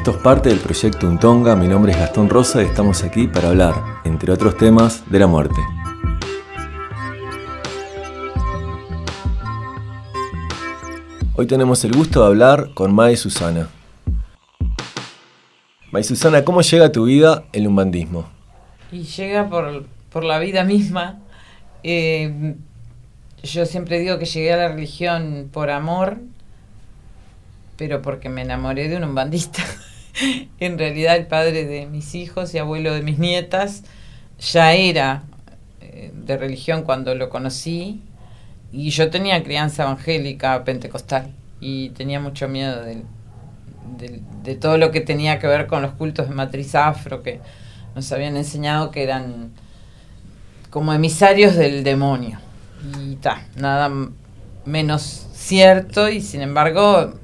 Esto 0.00 0.12
es 0.12 0.16
parte 0.16 0.48
del 0.48 0.60
proyecto 0.60 1.06
Untonga, 1.06 1.54
mi 1.54 1.68
nombre 1.68 1.92
es 1.92 1.98
Gastón 1.98 2.30
Rosa 2.30 2.62
y 2.62 2.64
estamos 2.64 3.04
aquí 3.04 3.26
para 3.26 3.50
hablar, 3.50 3.74
entre 4.04 4.32
otros 4.32 4.56
temas, 4.56 5.04
de 5.10 5.18
la 5.18 5.26
muerte. 5.26 5.60
Hoy 11.36 11.46
tenemos 11.46 11.84
el 11.84 11.92
gusto 11.92 12.22
de 12.22 12.28
hablar 12.28 12.70
con 12.72 12.94
May 12.94 13.14
Susana. 13.18 13.68
May 15.92 16.02
Susana, 16.02 16.46
¿cómo 16.46 16.62
llega 16.62 16.86
a 16.86 16.92
tu 16.92 17.04
vida 17.04 17.44
el 17.52 17.66
umbandismo? 17.66 18.26
Y 18.90 19.02
llega 19.02 19.50
por, 19.50 19.84
por 20.10 20.24
la 20.24 20.38
vida 20.38 20.64
misma. 20.64 21.18
Eh, 21.82 22.54
yo 23.42 23.66
siempre 23.66 23.98
digo 23.98 24.18
que 24.18 24.24
llegué 24.24 24.54
a 24.54 24.56
la 24.56 24.68
religión 24.68 25.50
por 25.52 25.68
amor, 25.68 26.16
pero 27.76 28.00
porque 28.00 28.30
me 28.30 28.40
enamoré 28.40 28.88
de 28.88 28.96
un 28.96 29.04
umbandista. 29.04 29.62
en 30.60 30.78
realidad 30.78 31.16
el 31.16 31.26
padre 31.26 31.64
de 31.64 31.86
mis 31.86 32.14
hijos 32.14 32.54
y 32.54 32.58
abuelo 32.58 32.94
de 32.94 33.02
mis 33.02 33.18
nietas 33.18 33.84
ya 34.38 34.74
era 34.74 35.22
eh, 35.80 36.12
de 36.14 36.36
religión 36.36 36.82
cuando 36.82 37.14
lo 37.14 37.28
conocí 37.28 38.02
y 38.72 38.90
yo 38.90 39.10
tenía 39.10 39.42
crianza 39.42 39.82
evangélica 39.82 40.64
pentecostal 40.64 41.32
y 41.60 41.90
tenía 41.90 42.20
mucho 42.20 42.48
miedo 42.48 42.82
de, 42.82 43.02
de 44.42 44.54
todo 44.54 44.78
lo 44.78 44.90
que 44.90 45.00
tenía 45.00 45.38
que 45.38 45.46
ver 45.46 45.66
con 45.66 45.82
los 45.82 45.92
cultos 45.92 46.28
de 46.28 46.34
matriz 46.34 46.74
afro 46.74 47.22
que 47.22 47.40
nos 47.94 48.10
habían 48.12 48.36
enseñado 48.36 48.90
que 48.90 49.02
eran 49.02 49.50
como 50.70 50.92
emisarios 50.92 51.56
del 51.56 51.84
demonio. 51.84 52.38
Y 52.98 53.16
ta, 53.16 53.42
nada 53.56 53.90
menos 54.64 55.26
cierto 55.32 56.08
y 56.08 56.20
sin 56.20 56.42
embargo 56.42 57.14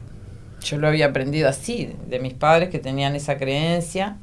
yo 0.67 0.79
lo 0.79 0.89
había 0.89 1.07
aprendido 1.07 1.49
así, 1.49 1.95
de 2.07 2.19
mis 2.19 2.35
padres 2.35 2.69
que 2.69 2.79
tenían 2.79 3.15
esa 3.15 3.37
creencia, 3.39 4.17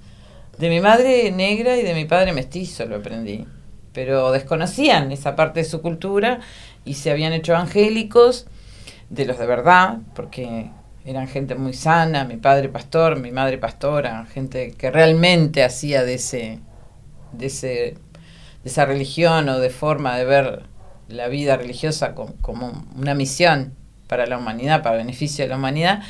de 0.57 0.69
mi 0.69 0.79
madre 0.79 1.31
negra 1.31 1.77
y 1.77 1.83
de 1.83 1.93
mi 1.93 2.05
padre 2.05 2.33
mestizo 2.33 2.85
lo 2.85 2.97
aprendí, 2.97 3.45
pero 3.93 4.31
desconocían 4.31 5.11
esa 5.11 5.35
parte 5.35 5.61
de 5.61 5.65
su 5.65 5.81
cultura 5.81 6.39
y 6.85 6.95
se 6.95 7.11
habían 7.11 7.33
hecho 7.33 7.53
evangélicos, 7.53 8.45
de 9.09 9.25
los 9.25 9.37
de 9.37 9.45
verdad, 9.45 9.99
porque 10.15 10.69
eran 11.05 11.27
gente 11.27 11.55
muy 11.55 11.73
sana, 11.73 12.25
mi 12.25 12.37
padre 12.37 12.69
pastor, 12.69 13.19
mi 13.19 13.31
madre 13.31 13.57
pastora, 13.57 14.25
gente 14.25 14.71
que 14.71 14.91
realmente 14.91 15.63
hacía 15.63 16.03
de 16.03 16.15
ese, 16.15 16.59
de 17.31 17.45
ese, 17.47 17.67
de 17.67 17.95
esa 18.69 18.85
religión 18.85 19.49
o 19.49 19.59
de 19.59 19.69
forma 19.69 20.17
de 20.17 20.25
ver 20.25 20.63
la 21.07 21.27
vida 21.27 21.57
religiosa 21.57 22.15
como, 22.15 22.85
una 22.95 23.13
misión 23.13 23.73
para 24.13 24.27
la 24.27 24.37
humanidad, 24.37 24.83
para 24.83 24.97
beneficio 24.97 25.43
de 25.43 25.49
la 25.49 25.57
humanidad, 25.57 26.03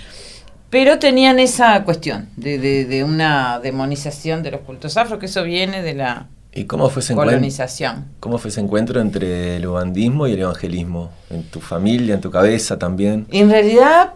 pero 0.70 1.00
tenían 1.00 1.40
esa 1.40 1.86
cuestión 1.86 2.28
de, 2.36 2.58
de, 2.58 3.04
una 3.06 3.62
demonización 3.64 4.44
de 4.44 4.52
los 4.52 4.60
cultos 4.60 4.98
afro, 4.98 5.20
que 5.20 5.28
eso 5.28 5.42
viene 5.44 5.82
de 5.82 5.94
la 5.94 6.28
¿Y 6.54 6.66
cómo 6.66 6.90
fue 6.90 7.02
ese 7.02 7.16
colonización. 7.16 8.08
¿Cómo 8.20 8.40
fue 8.40 8.50
ese 8.50 8.60
encuentro 8.60 9.00
entre 9.00 9.56
el 9.56 9.66
ubandismo 9.66 10.28
y 10.28 10.34
el 10.34 10.42
evangelismo? 10.42 11.12
¿En 11.30 11.44
tu 11.44 11.62
familia, 11.62 12.16
en 12.16 12.20
tu 12.20 12.30
cabeza 12.30 12.78
también? 12.78 13.26
En 13.32 13.50
realidad 13.50 14.16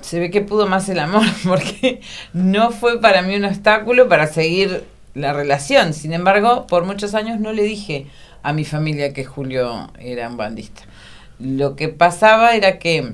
se 0.00 0.18
ve 0.18 0.32
que 0.32 0.40
pudo 0.40 0.66
más 0.66 0.88
el 0.88 0.98
amor, 0.98 1.22
porque 1.44 2.00
no 2.32 2.72
fue 2.72 3.00
para 3.00 3.22
mí 3.22 3.36
un 3.36 3.44
obstáculo 3.44 4.08
para 4.08 4.26
seguir 4.26 4.82
la 5.14 5.32
relación. 5.32 5.94
Sin 5.94 6.12
embargo, 6.12 6.66
por 6.66 6.84
muchos 6.84 7.14
años 7.14 7.38
no 7.38 7.52
le 7.52 7.62
dije, 7.62 8.08
a 8.42 8.52
mi 8.52 8.64
familia 8.64 9.12
que 9.12 9.24
Julio 9.24 9.92
era 10.00 10.28
un 10.28 10.36
bandista. 10.36 10.82
Lo 11.42 11.74
que 11.74 11.88
pasaba 11.88 12.54
era 12.54 12.78
que 12.78 13.12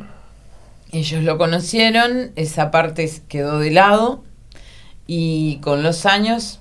ellos 0.93 1.23
lo 1.23 1.39
conocieron, 1.39 2.33
esa 2.37 2.71
parte 2.71 3.11
quedó 3.29 3.59
de 3.59 3.71
lado 3.71 4.23
y 5.07 5.57
con 5.63 5.83
los 5.83 6.05
años, 6.05 6.61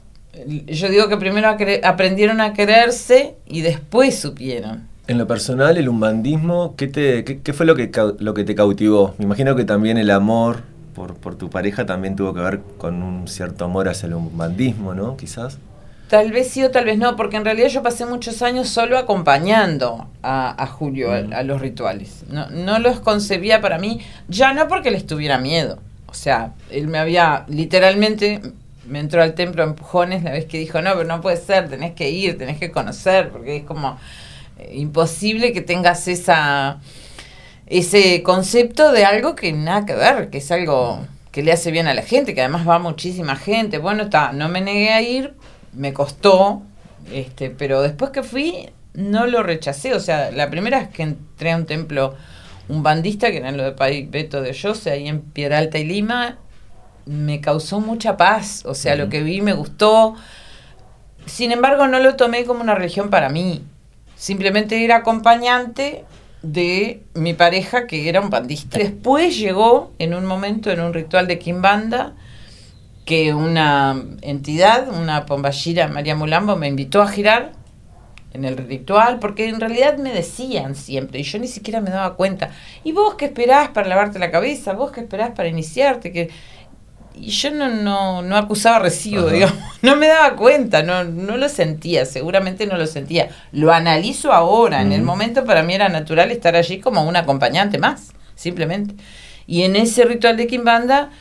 yo 0.65 0.89
digo 0.89 1.09
que 1.09 1.17
primero 1.17 1.49
aprendieron 1.83 2.39
a 2.39 2.53
quererse 2.53 3.35
y 3.45 3.61
después 3.61 4.17
supieron. 4.17 4.87
En 5.07 5.17
lo 5.17 5.27
personal, 5.27 5.77
el 5.77 5.89
umbandismo, 5.89 6.75
¿qué, 6.77 6.87
te, 6.87 7.23
qué, 7.23 7.53
fue 7.53 7.65
lo 7.65 7.75
que, 7.75 7.91
lo 8.19 8.33
que 8.33 8.43
te 8.45 8.55
cautivó? 8.55 9.15
Me 9.17 9.25
imagino 9.25 9.55
que 9.55 9.65
también 9.65 9.97
el 9.97 10.11
amor 10.11 10.63
por, 10.95 11.15
por 11.15 11.35
tu 11.35 11.49
pareja 11.49 11.85
también 11.85 12.15
tuvo 12.15 12.33
que 12.33 12.41
ver 12.41 12.61
con 12.77 13.03
un 13.03 13.27
cierto 13.27 13.65
amor 13.65 13.89
hacia 13.89 14.07
el 14.07 14.13
umbandismo, 14.13 14.93
¿no? 14.93 15.15
Quizás. 15.17 15.59
Tal 16.09 16.31
vez 16.31 16.49
sí 16.49 16.63
o 16.63 16.71
tal 16.71 16.85
vez 16.85 16.97
no, 16.97 17.17
porque 17.17 17.35
en 17.35 17.43
realidad 17.43 17.67
yo 17.67 17.83
pasé 17.83 18.05
muchos 18.05 18.41
años 18.41 18.69
solo 18.69 18.97
acompañando 18.97 20.09
a, 20.23 20.67
Julio 20.67 21.11
a, 21.11 21.43
los 21.43 21.59
rituales. 21.59 22.23
No, 22.29 22.49
no 22.49 22.79
los 22.79 23.01
concebía 23.01 23.59
para 23.59 23.77
mí, 23.77 23.99
ya 24.29 24.53
no 24.53 24.67
porque 24.69 24.89
les 24.89 25.05
tuviera 25.05 25.37
miedo. 25.37 25.79
O 26.07 26.13
sea, 26.13 26.53
él 26.71 26.87
me 26.87 26.97
había 26.97 27.43
literalmente, 27.49 28.41
me 28.87 28.99
entró 28.99 29.21
al 29.21 29.33
templo 29.33 29.63
a 29.63 29.65
empujones 29.65 30.23
la 30.23 30.31
vez 30.31 30.45
que 30.45 30.57
dijo, 30.57 30.81
no, 30.81 30.93
pero 30.93 31.03
no 31.03 31.19
puede 31.19 31.37
ser, 31.37 31.69
tenés 31.69 31.93
que 31.93 32.09
ir, 32.09 32.37
tenés 32.37 32.57
que 32.57 32.71
conocer, 32.71 33.29
porque 33.29 33.57
es 33.57 33.63
como 33.63 33.97
eh, 34.59 34.71
imposible 34.75 35.51
que 35.51 35.61
tengas 35.61 36.07
esa 36.07 36.79
ese 37.67 38.23
concepto 38.23 38.93
de 38.93 39.03
algo 39.03 39.35
que 39.35 39.51
nada 39.51 39.85
que 39.85 39.93
ver, 39.93 40.29
que 40.29 40.37
es 40.37 40.51
algo 40.51 41.05
que 41.31 41.43
le 41.43 41.51
hace 41.51 41.69
bien 41.69 41.87
a 41.87 41.93
la 41.93 42.01
gente, 42.01 42.33
que 42.33 42.41
además 42.41 42.67
va 42.67 42.79
muchísima 42.79 43.35
gente. 43.35 43.77
Bueno, 43.77 44.03
está, 44.03 44.31
no 44.31 44.47
me 44.47 44.61
negué 44.61 44.91
a 44.91 45.01
ir 45.01 45.33
me 45.77 45.93
costó, 45.93 46.63
este, 47.13 47.49
pero 47.49 47.81
después 47.81 48.11
que 48.11 48.23
fui 48.23 48.69
no 48.93 49.27
lo 49.27 49.43
rechacé. 49.43 49.93
O 49.93 49.99
sea, 49.99 50.31
la 50.31 50.49
primera 50.49 50.79
vez 50.79 50.89
que 50.89 51.03
entré 51.03 51.51
a 51.51 51.57
un 51.57 51.65
templo 51.65 52.15
un 52.67 52.83
bandista, 52.83 53.31
que 53.31 53.37
era 53.37 53.51
lo 53.51 53.63
de 53.63 53.71
Pai 53.71 54.07
Beto 54.07 54.41
de 54.41 54.57
Jose, 54.59 54.91
ahí 54.91 55.07
en 55.07 55.21
Piedra 55.21 55.59
Alta 55.59 55.77
y 55.77 55.85
Lima, 55.85 56.37
me 57.05 57.39
causó 57.39 57.79
mucha 57.79 58.17
paz. 58.17 58.63
O 58.65 58.75
sea, 58.75 58.95
lo 58.95 59.07
que 59.07 59.23
vi 59.23 59.41
me 59.41 59.53
gustó. 59.53 60.15
Sin 61.25 61.51
embargo, 61.51 61.87
no 61.87 61.99
lo 61.99 62.15
tomé 62.15 62.43
como 62.43 62.61
una 62.61 62.75
religión 62.75 63.09
para 63.09 63.29
mí. 63.29 63.63
Simplemente 64.17 64.83
era 64.83 64.97
acompañante 64.97 66.03
de 66.41 67.03
mi 67.13 67.33
pareja 67.33 67.87
que 67.87 68.09
era 68.09 68.19
un 68.19 68.29
bandista. 68.29 68.79
Después 68.79 69.37
llegó 69.37 69.93
en 69.99 70.13
un 70.13 70.25
momento 70.25 70.71
en 70.71 70.81
un 70.81 70.93
ritual 70.93 71.27
de 71.27 71.39
Kimbanda 71.39 72.15
que 73.07 73.33
una 73.33 74.03
entidad, 74.21 74.89
una 74.89 75.25
pomballira, 75.25 75.87
María 75.87 76.13
Mulambo, 76.13 76.57
me 76.57 76.67
invitó 76.67 77.01
a 77.01 77.07
girar 77.07 77.53
en 78.33 78.43
el 78.43 78.57
ritual, 78.57 79.17
porque 79.19 79.47
en 79.47 79.61
realidad 79.61 79.97
me 79.97 80.11
decían 80.11 80.75
siempre, 80.75 81.21
y 81.21 81.23
yo 81.23 81.39
ni 81.39 81.47
siquiera 81.47 81.79
me 81.79 81.89
daba 81.89 82.17
cuenta, 82.17 82.51
¿y 82.83 82.91
vos 82.91 83.15
qué 83.15 83.23
esperás 83.25 83.69
para 83.69 83.87
lavarte 83.87 84.19
la 84.19 84.29
cabeza? 84.29 84.73
¿Vos 84.73 84.91
qué 84.91 84.99
esperás 84.99 85.31
para 85.31 85.47
iniciarte? 85.47 86.11
que 86.11 86.29
Y 87.15 87.29
yo 87.29 87.49
no, 87.49 87.69
no, 87.69 88.21
no 88.23 88.35
acusaba 88.35 88.79
recibo, 88.79 89.29
digamos, 89.29 89.57
no 89.81 89.95
me 89.95 90.07
daba 90.07 90.35
cuenta, 90.35 90.83
no, 90.83 91.05
no 91.05 91.37
lo 91.37 91.47
sentía, 91.47 92.05
seguramente 92.05 92.67
no 92.67 92.75
lo 92.75 92.87
sentía. 92.87 93.29
Lo 93.53 93.71
analizo 93.71 94.33
ahora, 94.33 94.81
en 94.81 94.91
el 94.91 95.01
momento 95.01 95.45
para 95.45 95.63
mí 95.63 95.73
era 95.73 95.87
natural 95.87 96.29
estar 96.29 96.57
allí 96.57 96.81
como 96.81 97.03
un 97.03 97.15
acompañante 97.15 97.77
más, 97.77 98.11
simplemente. 98.35 98.95
Y 99.47 99.63
en 99.63 99.77
ese 99.77 100.03
ritual 100.03 100.35
de 100.35 100.47
Kimbanda 100.47 101.11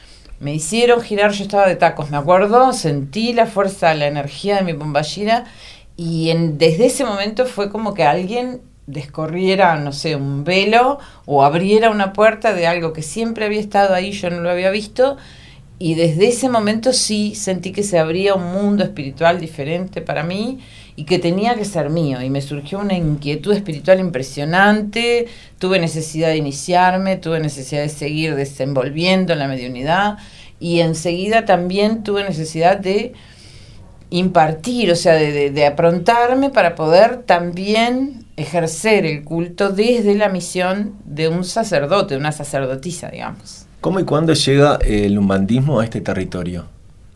me 0.40 0.54
hicieron 0.54 1.00
girar, 1.00 1.32
yo 1.32 1.44
estaba 1.44 1.66
de 1.66 1.76
tacos, 1.76 2.10
me 2.10 2.16
acuerdo, 2.16 2.72
sentí 2.72 3.32
la 3.32 3.46
fuerza, 3.46 3.94
la 3.94 4.06
energía 4.06 4.56
de 4.56 4.62
mi 4.62 4.72
bomballera 4.72 5.44
y 5.96 6.30
en, 6.30 6.58
desde 6.58 6.86
ese 6.86 7.04
momento 7.04 7.46
fue 7.46 7.70
como 7.70 7.94
que 7.94 8.04
alguien 8.04 8.60
descorriera, 8.86 9.76
no 9.76 9.92
sé, 9.92 10.14
un 10.14 10.44
velo 10.44 10.98
o 11.24 11.42
abriera 11.42 11.90
una 11.90 12.12
puerta 12.12 12.52
de 12.52 12.66
algo 12.66 12.92
que 12.92 13.02
siempre 13.02 13.46
había 13.46 13.60
estado 13.60 13.94
ahí, 13.94 14.12
yo 14.12 14.30
no 14.30 14.40
lo 14.40 14.50
había 14.50 14.70
visto 14.70 15.16
y 15.78 15.94
desde 15.94 16.28
ese 16.28 16.48
momento 16.48 16.92
sí 16.92 17.34
sentí 17.34 17.72
que 17.72 17.82
se 17.82 17.98
abría 17.98 18.34
un 18.34 18.50
mundo 18.52 18.82
espiritual 18.82 19.38
diferente 19.38 20.00
para 20.00 20.22
mí 20.22 20.60
y 20.96 21.04
que 21.04 21.18
tenía 21.18 21.54
que 21.54 21.66
ser 21.66 21.90
mío. 21.90 22.22
Y 22.22 22.30
me 22.30 22.40
surgió 22.40 22.78
una 22.78 22.94
inquietud 22.94 23.52
espiritual 23.52 24.00
impresionante, 24.00 25.26
tuve 25.58 25.78
necesidad 25.78 26.28
de 26.28 26.38
iniciarme, 26.38 27.16
tuve 27.16 27.40
necesidad 27.40 27.82
de 27.82 27.90
seguir 27.90 28.34
desenvolviendo 28.36 29.34
en 29.34 29.38
la 29.38 29.48
mediunidad 29.48 30.16
y 30.58 30.80
enseguida 30.80 31.44
también 31.44 32.02
tuve 32.02 32.24
necesidad 32.24 32.78
de 32.78 33.12
impartir, 34.08 34.90
o 34.90 34.96
sea, 34.96 35.14
de, 35.14 35.50
de, 35.50 35.66
aprontarme 35.66 36.48
para 36.48 36.74
poder 36.74 37.24
también 37.24 38.24
ejercer 38.36 39.04
el 39.04 39.24
culto 39.24 39.70
desde 39.70 40.14
la 40.14 40.28
misión 40.28 40.94
de 41.04 41.28
un 41.28 41.44
sacerdote, 41.44 42.16
una 42.16 42.32
sacerdotisa, 42.32 43.10
digamos. 43.10 43.65
¿Cómo 43.80 44.00
y 44.00 44.04
cuándo 44.04 44.32
llega 44.32 44.78
el 44.84 45.18
umbandismo 45.18 45.80
a 45.80 45.84
este 45.84 46.00
territorio? 46.00 46.66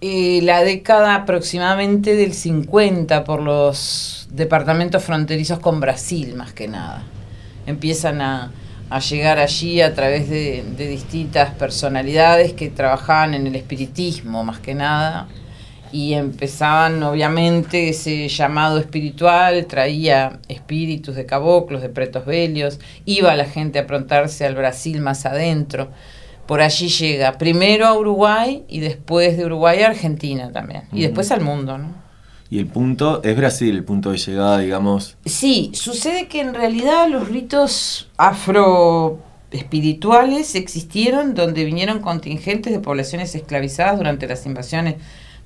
Eh, 0.03 0.41
la 0.43 0.63
década 0.63 1.15
aproximadamente 1.15 2.17
del 2.17 2.33
50 2.33 3.25
por 3.25 3.43
los 3.43 4.29
departamentos 4.31 5.03
fronterizos 5.05 5.59
con 5.59 5.79
Brasil, 5.81 6.35
más 6.37 6.53
que 6.53 6.69
nada. 6.69 7.03
Empiezan 7.67 8.23
a, 8.23 8.53
llegar 9.09 9.39
allí 9.39 9.83
a 9.83 9.95
través 9.95 10.31
de, 10.31 10.65
distintas 10.77 11.55
personalidades 11.55 12.55
que 12.55 12.71
trabajaban 12.71 13.35
en 13.35 13.47
el 13.47 13.57
espiritismo, 13.57 14.43
más 14.43 14.59
que 14.59 14.75
nada, 14.75 15.29
y 15.93 16.15
empezaban, 16.15 17.03
obviamente, 17.03 17.91
ese 17.91 18.27
llamado 18.29 18.79
espiritual, 18.79 19.67
traía 19.67 20.39
espíritus 20.49 21.15
de 21.15 21.27
caboclos, 21.27 21.83
de 21.83 21.91
pretos 21.91 22.25
velios, 22.25 22.81
iba 23.05 23.37
la 23.37 23.45
gente 23.45 23.79
a 23.79 23.83
aprontarse 23.83 24.47
al 24.47 24.55
Brasil 24.55 25.01
más 25.01 25.27
adentro 25.27 25.91
por 26.51 26.63
allí 26.63 26.89
llega 26.89 27.39
primero 27.39 27.87
a 27.87 27.97
Uruguay 27.97 28.65
y 28.67 28.81
después 28.81 29.37
de 29.37 29.45
Uruguay 29.45 29.83
a 29.83 29.87
Argentina 29.87 30.51
también. 30.51 30.83
Y 30.91 31.03
después 31.03 31.31
al 31.31 31.43
mundo, 31.43 31.79
¿no? 31.79 31.95
Y 32.51 32.59
el 32.59 32.67
punto 32.67 33.23
es 33.23 33.37
Brasil, 33.37 33.77
el 33.77 33.85
punto 33.85 34.11
de 34.11 34.19
llegada, 34.19 34.59
digamos. 34.59 35.17
Sí, 35.25 35.71
sucede 35.75 36.27
que 36.27 36.41
en 36.41 36.55
realidad 36.55 37.09
los 37.09 37.29
ritos 37.29 38.11
afro 38.17 39.21
espirituales 39.53 40.57
existieron 40.57 41.37
donde 41.37 41.65
vinieron 41.65 42.01
contingentes 42.01 42.73
de 42.73 42.81
poblaciones 42.81 43.33
esclavizadas 43.37 43.99
durante 43.99 44.27
las 44.27 44.45
invasiones 44.45 44.97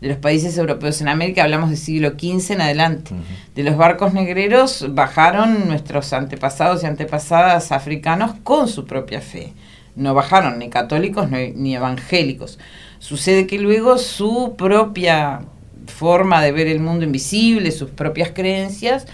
de 0.00 0.08
los 0.08 0.16
países 0.16 0.56
europeos 0.56 1.02
en 1.02 1.08
América, 1.08 1.42
hablamos 1.42 1.68
del 1.68 1.78
siglo 1.78 2.12
XV 2.18 2.52
en 2.52 2.60
adelante. 2.62 3.10
De 3.54 3.62
los 3.62 3.76
barcos 3.76 4.14
negreros 4.14 4.86
bajaron 4.88 5.68
nuestros 5.68 6.14
antepasados 6.14 6.82
y 6.82 6.86
antepasadas 6.86 7.72
africanos 7.72 8.36
con 8.42 8.68
su 8.68 8.86
propia 8.86 9.20
fe 9.20 9.52
no 9.96 10.14
bajaron 10.14 10.58
ni 10.58 10.70
católicos 10.70 11.30
ni, 11.30 11.74
evangélicos. 11.74 12.58
Sucede 12.98 13.46
que 13.46 13.58
luego 13.58 13.98
su 13.98 14.54
propia 14.56 15.42
forma 15.86 16.42
de 16.42 16.52
ver 16.52 16.66
el 16.66 16.80
mundo 16.80 17.04
invisible, 17.04 17.70
sus 17.70 17.90
propias 17.90 18.30
creencias, 18.30 19.06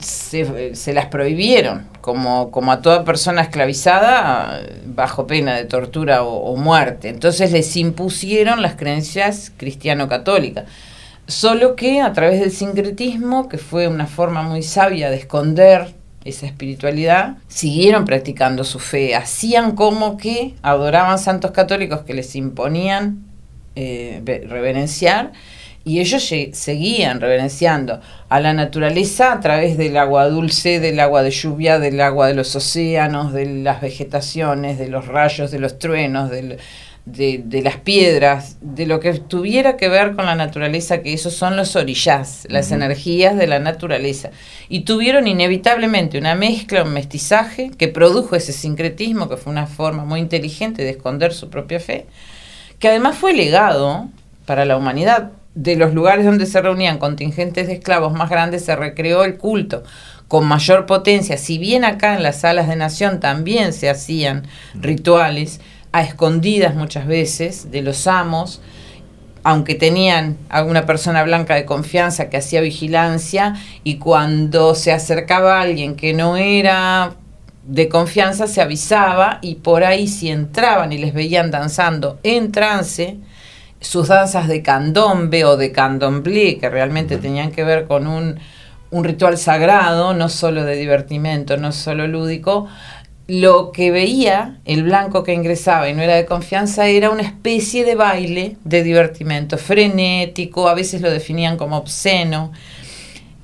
se, 0.00 0.92
las 0.92 1.06
prohibieron, 1.06 1.88
como, 2.00 2.50
como, 2.52 2.70
a 2.70 2.82
toda 2.82 3.04
persona 3.04 3.42
esclavizada, 3.42 4.62
bajo 4.86 5.26
pena 5.26 5.56
de 5.56 5.64
tortura 5.64 6.22
o, 6.22 6.52
o 6.52 6.56
muerte. 6.56 7.08
Entonces 7.08 7.50
les 7.52 7.76
impusieron 7.76 8.62
las 8.62 8.76
creencias 8.76 9.52
cristiano-católicas. 9.56 10.66
Solo 11.26 11.76
que 11.76 12.00
a 12.00 12.12
través 12.12 12.40
del 12.40 12.50
sincretismo, 12.50 13.48
que 13.48 13.58
fue 13.58 13.88
una 13.88 14.06
forma 14.06 14.42
muy 14.42 14.62
sabia 14.62 15.10
de 15.10 15.16
esconder 15.16 15.94
esa 16.24 16.46
espiritualidad, 16.46 17.36
siguieron 17.48 18.04
practicando 18.04 18.64
su 18.64 18.78
fe, 18.78 19.14
hacían 19.14 19.74
como 19.74 20.16
que 20.16 20.54
adoraban 20.62 21.18
santos 21.18 21.50
católicos 21.50 22.02
que 22.02 22.14
les 22.14 22.36
imponían 22.36 23.24
eh, 23.74 24.22
reverenciar 24.48 25.32
y 25.84 26.00
ellos 26.00 26.22
seguían 26.52 27.20
reverenciando 27.20 28.00
a 28.28 28.40
la 28.40 28.52
naturaleza 28.52 29.32
a 29.32 29.40
través 29.40 29.76
del 29.76 29.96
agua 29.96 30.28
dulce, 30.28 30.78
del 30.78 31.00
agua 31.00 31.22
de 31.22 31.30
lluvia, 31.30 31.80
del 31.80 32.00
agua 32.00 32.28
de 32.28 32.34
los 32.34 32.54
océanos, 32.54 33.32
de 33.32 33.46
las 33.46 33.80
vegetaciones, 33.80 34.78
de 34.78 34.88
los 34.88 35.08
rayos, 35.08 35.50
de 35.50 35.58
los 35.58 35.78
truenos, 35.78 36.30
del, 36.30 36.58
de, 37.04 37.62
las 37.64 37.76
piedras, 37.78 38.56
de 38.60 38.86
lo 38.86 39.00
que 39.00 39.12
tuviera 39.14 39.76
que 39.76 39.88
ver 39.88 40.14
con 40.14 40.26
la 40.26 40.36
naturaleza, 40.36 41.02
que 41.02 41.12
esos 41.12 41.34
son 41.34 41.56
los 41.56 41.74
orillás, 41.74 42.46
las 42.48 42.70
energías 42.70 43.36
de 43.36 43.46
la 43.46 43.58
naturaleza. 43.58 44.30
Y 44.68 44.80
tuvieron 44.80 45.26
inevitablemente 45.26 46.18
una 46.18 46.34
mezcla, 46.34 46.84
un 46.84 46.92
mestizaje, 46.92 47.70
que 47.76 47.88
produjo 47.88 48.36
ese 48.36 48.52
sincretismo, 48.52 49.28
que 49.28 49.36
fue 49.36 49.52
una 49.52 49.66
forma 49.66 50.04
muy 50.04 50.20
inteligente 50.20 50.84
de 50.84 50.90
esconder 50.90 51.32
su 51.32 51.50
propia 51.50 51.80
fe, 51.80 52.06
que 52.78 52.88
además 52.88 53.16
fue 53.16 53.32
legado 53.32 54.08
para 54.46 54.64
la 54.64 54.76
humanidad. 54.76 55.32
De 55.54 55.76
los 55.76 55.92
lugares 55.92 56.24
donde 56.24 56.46
se 56.46 56.62
reunían 56.62 56.96
contingentes 56.98 57.66
de 57.66 57.74
esclavos 57.74 58.14
más 58.14 58.30
grandes 58.30 58.64
se 58.64 58.74
recreó 58.74 59.24
el 59.24 59.36
culto 59.36 59.82
con 60.28 60.46
mayor 60.46 60.86
potencia, 60.86 61.36
si 61.36 61.58
bien 61.58 61.84
acá 61.84 62.14
en 62.14 62.22
las 62.22 62.40
salas 62.40 62.66
de 62.66 62.74
nación 62.74 63.20
también 63.20 63.74
se 63.74 63.90
hacían 63.90 64.46
rituales, 64.72 65.60
a 65.92 66.02
escondidas 66.02 66.74
muchas 66.74 67.06
veces 67.06 67.70
de 67.70 67.82
los 67.82 68.06
amos, 68.06 68.60
aunque 69.44 69.74
tenían 69.74 70.38
alguna 70.48 70.86
persona 70.86 71.22
blanca 71.24 71.54
de 71.54 71.64
confianza 71.64 72.30
que 72.30 72.36
hacía 72.36 72.60
vigilancia 72.60 73.54
y 73.84 73.96
cuando 73.96 74.74
se 74.74 74.92
acercaba 74.92 75.60
alguien 75.60 75.96
que 75.96 76.14
no 76.14 76.36
era 76.36 77.14
de 77.64 77.88
confianza 77.88 78.46
se 78.46 78.60
avisaba 78.60 79.38
y 79.40 79.56
por 79.56 79.84
ahí 79.84 80.08
si 80.08 80.30
entraban 80.30 80.92
y 80.92 80.98
les 80.98 81.14
veían 81.14 81.50
danzando 81.50 82.18
en 82.22 82.52
trance, 82.52 83.18
sus 83.80 84.08
danzas 84.08 84.48
de 84.48 84.62
candombe 84.62 85.44
o 85.44 85.56
de 85.56 85.72
candomblé, 85.72 86.58
que 86.58 86.70
realmente 86.70 87.18
tenían 87.18 87.50
que 87.50 87.64
ver 87.64 87.86
con 87.86 88.06
un, 88.06 88.38
un 88.90 89.04
ritual 89.04 89.38
sagrado, 89.38 90.14
no 90.14 90.28
solo 90.28 90.64
de 90.64 90.76
divertimento, 90.76 91.56
no 91.56 91.72
solo 91.72 92.06
lúdico, 92.06 92.68
lo 93.28 93.72
que 93.72 93.90
veía 93.90 94.58
el 94.64 94.82
blanco 94.82 95.22
que 95.22 95.32
ingresaba 95.32 95.88
y 95.88 95.94
no 95.94 96.02
era 96.02 96.16
de 96.16 96.26
confianza 96.26 96.88
era 96.88 97.10
una 97.10 97.22
especie 97.22 97.84
de 97.84 97.94
baile 97.94 98.56
de 98.64 98.82
divertimento 98.82 99.58
frenético, 99.58 100.68
a 100.68 100.74
veces 100.74 101.00
lo 101.00 101.10
definían 101.10 101.56
como 101.56 101.76
obsceno. 101.76 102.52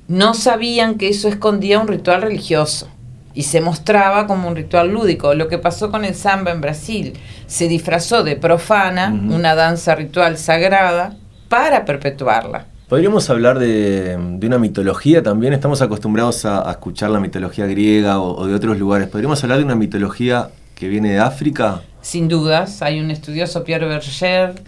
No 0.09 0.35
sabían 0.35 0.97
que 0.97 1.09
eso 1.09 1.29
escondía 1.29 1.79
un 1.79 1.89
ritual 1.89 2.23
religioso 2.23 2.89
y 3.35 3.45
se 3.45 3.61
mostraba 3.61 4.27
como 4.27 4.49
un 4.49 4.57
ritual 4.57 4.91
lúdico. 4.91 5.35
Lo 5.35 5.49
que 5.49 5.59
pasó 5.59 5.91
con 5.91 6.05
el 6.05 6.15
samba 6.15 6.51
en 6.51 6.61
Brasil, 6.61 7.13
se 7.47 7.69
disfrazó 7.69 8.25
de 8.25 8.37
profana, 8.37 9.11
una 9.13 9.55
danza 9.55 9.95
ritual 9.95 10.39
sagrada, 10.39 11.17
para 11.49 11.85
perpetuarla. 11.85 12.67
Podríamos 12.89 13.29
hablar 13.29 13.59
de, 13.59 14.17
una 14.17 14.59
mitología 14.59 15.23
también. 15.23 15.53
Estamos 15.53 15.83
acostumbrados 15.83 16.47
a, 16.47 16.71
escuchar 16.71 17.11
la 17.11 17.21
mitología 17.21 17.67
griega 17.67 18.19
o, 18.19 18.47
de 18.47 18.55
otros 18.55 18.79
lugares. 18.79 19.09
¿Podríamos 19.09 19.43
hablar 19.45 19.59
de 19.59 19.65
una 19.65 19.75
mitología 19.75 20.49
que 20.75 20.89
viene 20.89 21.13
de 21.13 21.19
África? 21.19 21.83
Sin 22.01 22.29
dudas. 22.29 22.81
Hay 22.81 22.99
un 22.99 23.11
estudioso, 23.11 23.63
Pierre 23.63 23.87
Berger, 23.87 24.63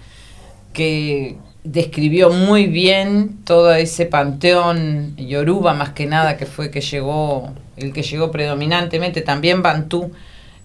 que 0.75 1.39
describió 1.65 2.29
muy 2.29 2.67
bien 2.67 3.39
todo 3.45 3.73
ese 3.73 4.05
panteón 4.05 5.17
yoruba, 5.17 5.73
más 5.73 5.91
que 5.91 6.05
nada, 6.05 6.37
que 6.37 6.45
fue 6.45 6.71
que 6.71 6.83
llegó, 6.83 7.55
el 7.79 7.95
que 7.95 8.03
llegó 8.03 8.31
predominantemente, 8.31 9.23
también 9.23 9.63
Bantú, 9.63 10.13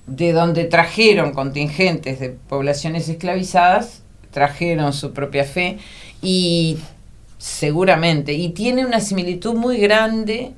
de 0.07 0.33
donde 0.33 0.65
trajeron 0.65 1.31
contingentes 1.31 2.19
de 2.19 2.31
poblaciones 2.31 3.07
esclavizadas, 3.07 4.01
trajeron 4.31 4.91
su 4.91 5.13
propia 5.13 5.45
fe 5.45 5.77
y 6.21 6.79
seguramente, 7.37 8.33
y 8.33 8.49
tiene 8.49 8.85
una 8.85 8.99
similitud 8.99 9.53
muy 9.53 9.77
grande. 9.77 10.51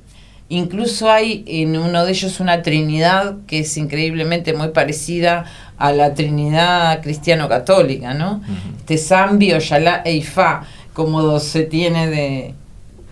Incluso 0.50 1.10
hay 1.10 1.44
en 1.46 1.76
uno 1.76 2.06
de 2.06 2.12
ellos 2.12 2.40
una 2.40 2.62
Trinidad 2.62 3.36
que 3.46 3.60
es 3.60 3.76
increíblemente 3.76 4.54
muy 4.54 4.68
parecida 4.68 5.44
a 5.76 5.92
la 5.92 6.14
Trinidad 6.14 7.02
cristiano-católica, 7.02 8.14
¿no? 8.14 8.42
Tesambi, 8.86 9.52
Oyalá 9.52 10.02
e 10.04 10.16
Ifá, 10.16 10.62
como 10.94 11.38
se 11.38 11.64
tiene 11.64 12.08
de, 12.08 12.54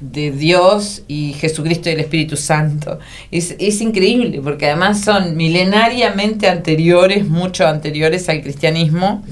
de 0.01 0.31
Dios 0.31 1.03
y 1.09 1.35
Jesucristo 1.35 1.91
y 1.91 1.93
el 1.93 2.01
Espíritu 2.01 2.37
Santo. 2.37 2.99
Es, 3.31 3.55
es, 3.59 3.81
increíble 3.83 4.41
porque 4.43 4.67
además 4.67 5.03
son 5.03 5.37
milenariamente 5.37 6.49
anteriores, 6.49 7.29
mucho 7.29 7.67
anteriores 7.67 8.29
al 8.29 8.41
cristianismo 8.41 9.23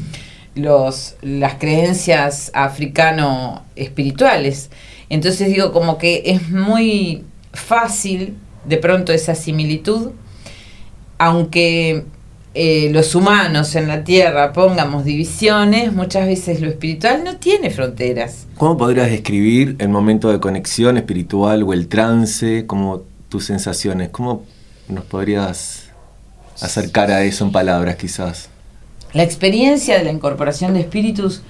los, 0.55 1.17
las 1.23 1.55
creencias 1.55 2.51
africano 2.55 3.65
espirituales. 3.77 4.71
Entonces 5.09 5.49
digo, 5.49 5.73
como 5.73 5.99
que 5.99 6.23
es 6.27 6.51
muy 6.51 7.25
fácil 7.53 8.37
de 8.65 8.77
pronto 8.79 9.13
esa 9.13 9.35
similitud, 9.35 10.13
aunque 11.19 12.05
eh, 12.55 12.89
los 12.93 13.15
humanos 13.15 13.75
en 13.75 13.89
la 13.89 14.05
Tierra 14.05 14.53
pongamos 14.53 15.05
divisiones, 15.05 15.93
muchas 15.93 16.27
veces 16.27 16.61
lo 16.61 16.69
espiritual 16.69 17.25
no 17.25 17.37
tiene 17.37 17.71
fronteras. 17.71 18.47
¿Cómo 18.57 18.77
podrías 18.77 19.11
describir 19.11 19.77
el 19.79 19.89
momento 19.89 20.31
de 20.31 20.41
conexión 20.41 20.97
espiritual 20.97 21.63
o 21.65 21.73
el 21.73 21.89
trance, 21.89 22.67
como 22.67 23.03
tus 23.29 23.47
sensaciones? 23.47 24.11
¿Cómo 24.11 24.45
nos 24.89 25.05
podrías 25.05 25.89
acercar 26.61 27.11
a 27.11 27.25
eso 27.25 27.45
en 27.45 27.53
palabras 27.53 27.97
quizás? 27.97 28.51
La 29.15 29.23
experiencia 29.23 29.97
de 29.97 30.05
la 30.05 30.11
incorporación 30.11 30.75
de 30.75 30.81
espíritus 30.81 31.43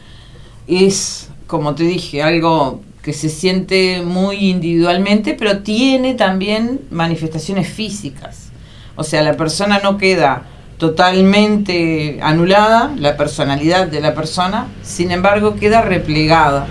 es, 0.67 1.31
como 1.47 1.75
te 1.75 1.85
dije, 1.85 2.23
algo 2.23 2.83
que 3.03 3.15
se 3.15 3.31
siente 3.31 4.03
muy 4.03 4.51
individualmente, 4.51 5.35
pero 5.35 5.61
tiene 5.61 6.15
también 6.15 6.83
manifestaciones 6.91 7.69
físicas. 7.69 8.51
O 8.97 9.03
sea, 9.03 9.23
la 9.23 9.39
persona 9.39 9.81
no 9.83 9.97
queda 9.97 10.43
totalmente 10.77 12.19
anulada, 12.23 12.95
la 12.99 13.17
personalidad 13.17 13.87
de 13.87 14.01
la 14.01 14.15
persona, 14.15 14.69
sin 14.83 15.11
embargo 15.11 15.57
queda 15.57 15.81
replegada. 15.81 16.67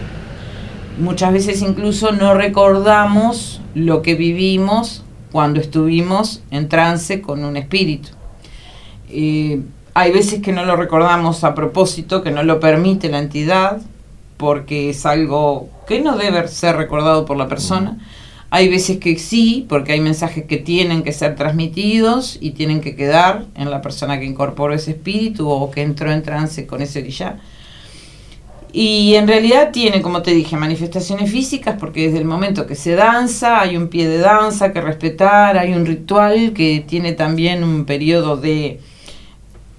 Muchas 1.00 1.34
veces 1.34 1.64
incluso 1.64 2.12
no 2.12 2.36
recordamos 2.36 3.62
lo 3.74 4.04
que 4.04 4.14
vivimos 4.14 5.04
cuando 5.32 5.60
estuvimos 5.60 6.44
en 6.52 6.70
trance 6.70 7.20
con 7.20 7.44
un 7.44 7.58
espíritu. 7.58 8.10
Eh, 9.10 9.62
hay 9.94 10.12
veces 10.12 10.42
que 10.42 10.52
no 10.52 10.66
lo 10.66 10.76
recordamos 10.76 11.44
a 11.44 11.54
propósito, 11.54 12.24
que 12.24 12.32
no 12.32 12.44
lo 12.44 12.60
permite 12.60 13.10
la 13.10 13.20
entidad, 13.20 13.82
porque 14.38 14.90
es 14.90 15.06
algo 15.06 15.70
que 15.88 16.02
no 16.02 16.18
debe 16.18 16.48
ser 16.48 16.76
recordado 16.76 17.26
por 17.26 17.38
la 17.38 17.48
persona. 17.48 18.00
Hay 18.50 18.70
veces 18.70 18.98
que 18.98 19.18
sí, 19.18 19.66
porque 19.68 19.94
hay 19.94 20.00
mensajes 20.00 20.46
que 20.46 20.58
tienen 20.58 21.04
que 21.04 21.12
ser 21.12 21.36
transmitidos 21.36 22.38
y 22.40 22.52
tienen 22.52 22.82
que 22.82 22.96
quedar 22.96 23.46
en 23.56 23.70
la 23.72 23.82
persona 23.82 24.20
que 24.20 24.26
incorporó 24.26 24.74
ese 24.74 24.92
espíritu 24.92 25.50
o 25.50 25.72
que 25.72 25.82
entró 25.82 26.12
en 26.12 26.24
trance 26.24 26.68
con 26.68 26.82
ese 26.82 27.00
orilla. 27.00 27.40
Y 28.72 29.14
en 29.16 29.28
realidad 29.28 29.70
tiene, 29.72 30.02
como 30.02 30.24
te 30.24 30.32
dije, 30.32 30.58
manifestaciones 30.58 31.32
físicas 31.32 31.78
porque 31.80 32.08
desde 32.08 32.18
el 32.18 32.26
momento 32.26 32.66
que 32.66 32.76
se 32.76 32.96
danza 32.96 33.62
hay 33.62 33.78
un 33.78 33.88
pie 33.88 34.08
de 34.08 34.18
danza 34.18 34.74
que 34.74 34.82
respetar, 34.82 35.58
hay 35.60 35.74
un 35.74 35.86
ritual 35.86 36.54
que 36.54 36.84
tiene 36.88 37.14
también 37.14 37.64
un 37.64 37.86
periodo 37.86 38.36
de 38.36 38.80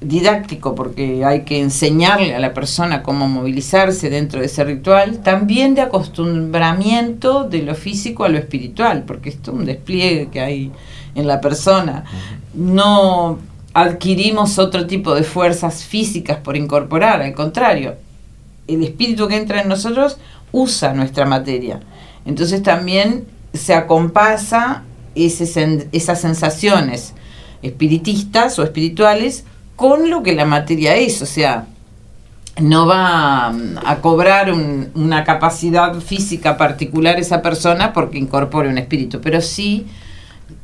didáctico 0.05 0.75
porque 0.75 1.25
hay 1.25 1.43
que 1.43 1.61
enseñarle 1.61 2.35
a 2.35 2.39
la 2.39 2.55
persona 2.55 3.03
cómo 3.03 3.29
movilizarse 3.29 4.11
dentro 4.11 4.41
de 4.41 4.47
ese 4.47 4.65
ritual, 4.65 5.19
también 5.23 5.75
de 5.75 5.83
acostumbramiento 5.83 7.45
de 7.45 7.63
lo 7.63 7.75
físico 7.75 8.25
a 8.25 8.29
lo 8.29 8.39
espiritual, 8.39 9.05
porque 9.05 9.31
esto 9.31 9.51
es 9.51 9.57
un 9.57 9.65
despliegue 9.65 10.29
que 10.31 10.41
hay 10.41 10.73
en 11.15 11.27
la 11.27 11.41
persona. 11.41 12.05
No 12.55 13.39
adquirimos 13.73 14.59
otro 14.59 14.87
tipo 14.87 15.15
de 15.15 15.25
fuerzas 15.25 15.85
físicas 15.85 16.39
por 16.39 16.57
incorporar, 16.57 17.23
al 17.23 17.35
contrario, 17.35 17.97
el 18.67 18.83
espíritu 18.83 19.29
que 19.29 19.37
entra 19.37 19.61
en 19.61 19.69
nosotros 19.69 20.19
usa 20.53 20.95
nuestra 20.95 21.27
materia. 21.27 21.81
Entonces 22.25 22.63
también 22.63 23.27
se 23.53 23.75
acompasa 23.75 24.85
esas 25.15 26.21
sensaciones 26.21 27.15
espiritistas 27.63 28.59
o 28.59 28.63
espirituales 28.63 29.45
con 29.77 30.11
lo 30.11 30.23
que 30.23 30.35
la 30.35 30.45
materia 30.45 30.97
es, 30.97 31.21
o 31.23 31.27
sea, 31.27 31.67
no 32.61 32.87
va 32.87 33.49
a 33.49 33.97
cobrar 34.01 34.53
una 34.53 35.25
capacidad 35.25 35.95
física 36.01 36.57
particular 36.57 37.19
esa 37.19 37.43
persona 37.43 37.93
porque 37.93 38.19
incorpore 38.19 38.69
un 38.69 38.79
espíritu, 38.79 39.21
pero 39.21 39.41
sí 39.41 39.87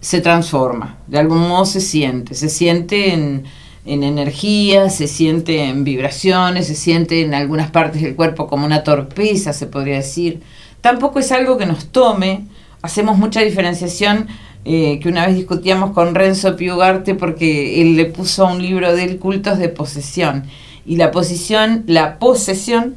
se 0.00 0.20
transforma, 0.20 0.98
de 1.08 1.18
algún 1.18 1.48
modo 1.48 1.64
se 1.64 1.80
siente, 1.80 2.34
se 2.34 2.48
siente 2.48 3.12
en, 3.12 3.44
en 3.84 4.04
energía, 4.04 4.88
se 4.88 5.08
siente 5.08 5.64
en 5.64 5.84
vibraciones, 5.84 6.68
se 6.68 6.74
siente 6.74 7.22
en 7.22 7.34
algunas 7.34 7.70
partes 7.70 8.02
del 8.02 8.14
cuerpo 8.14 8.46
como 8.46 8.66
una 8.66 8.84
torpeza, 8.84 9.52
se 9.52 9.66
podría 9.66 9.96
decir. 9.96 10.42
Tampoco 10.80 11.18
es 11.18 11.32
algo 11.32 11.58
que 11.58 11.66
nos 11.66 11.86
tome, 11.86 12.46
hacemos 12.82 13.18
mucha 13.18 13.40
diferenciación 13.40 14.28
eh, 14.64 15.00
que 15.00 15.08
una 15.08 15.26
vez 15.26 15.36
discutíamos 15.36 15.92
con 15.92 16.14
Renzo 16.14 16.54
Piugarte 16.56 17.14
porque 17.14 17.80
él 17.80 17.96
le 17.96 18.04
puso 18.04 18.46
a 18.46 18.52
un 18.52 18.60
libro 18.60 18.94
de 18.94 19.04
él 19.04 19.18
cultos 19.18 19.58
de 19.58 19.68
posesión. 19.70 20.44
Y 20.84 20.96
la 20.96 21.10
posición, 21.10 21.84
la 21.86 22.18
posesión 22.18 22.96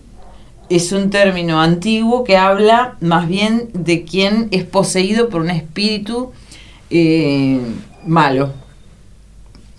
es 0.70 0.92
un 0.92 1.10
término 1.10 1.62
antiguo 1.62 2.24
que 2.24 2.38
habla 2.38 2.96
más 3.00 3.28
bien 3.28 3.70
de 3.74 4.04
quien 4.04 4.48
es 4.52 4.64
poseído 4.64 5.30
por 5.30 5.42
un 5.42 5.52
espíritu 5.52 6.32
eh, 6.90 7.60
malo, 8.06 8.52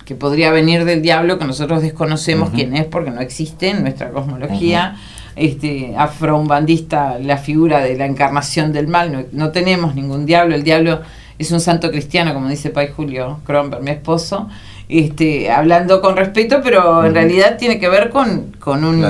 que 0.05 0.15
podría 0.15 0.51
venir 0.51 0.85
del 0.85 1.01
diablo, 1.01 1.37
que 1.37 1.45
nosotros 1.45 1.81
desconocemos 1.81 2.49
quién 2.51 2.75
es 2.75 2.85
porque 2.85 3.11
no 3.11 3.21
existe 3.21 3.69
en 3.69 3.81
nuestra 3.81 4.09
cosmología. 4.09 4.97
Este, 5.35 5.93
afro-umbandista, 5.97 7.19
la 7.19 7.37
figura 7.37 7.81
de 7.81 7.97
la 7.97 8.05
encarnación 8.05 8.71
del 8.71 8.87
mal, 8.87 9.11
no, 9.11 9.23
no 9.33 9.51
tenemos 9.51 9.93
ningún 9.93 10.25
diablo, 10.25 10.55
el 10.55 10.63
diablo 10.63 11.01
es 11.37 11.51
un 11.51 11.59
santo 11.59 11.91
cristiano, 11.91 12.33
como 12.33 12.49
dice 12.49 12.69
Pai 12.69 12.89
Julio 12.95 13.39
Kronberg, 13.45 13.83
mi 13.83 13.91
esposo, 13.91 14.47
este, 14.87 15.51
hablando 15.51 16.01
con 16.01 16.15
respeto, 16.15 16.61
pero 16.63 17.05
en 17.05 17.13
realidad 17.13 17.57
tiene 17.57 17.79
que 17.79 17.89
ver 17.89 18.09
con, 18.09 18.55
con 18.59 18.83
un 18.83 19.01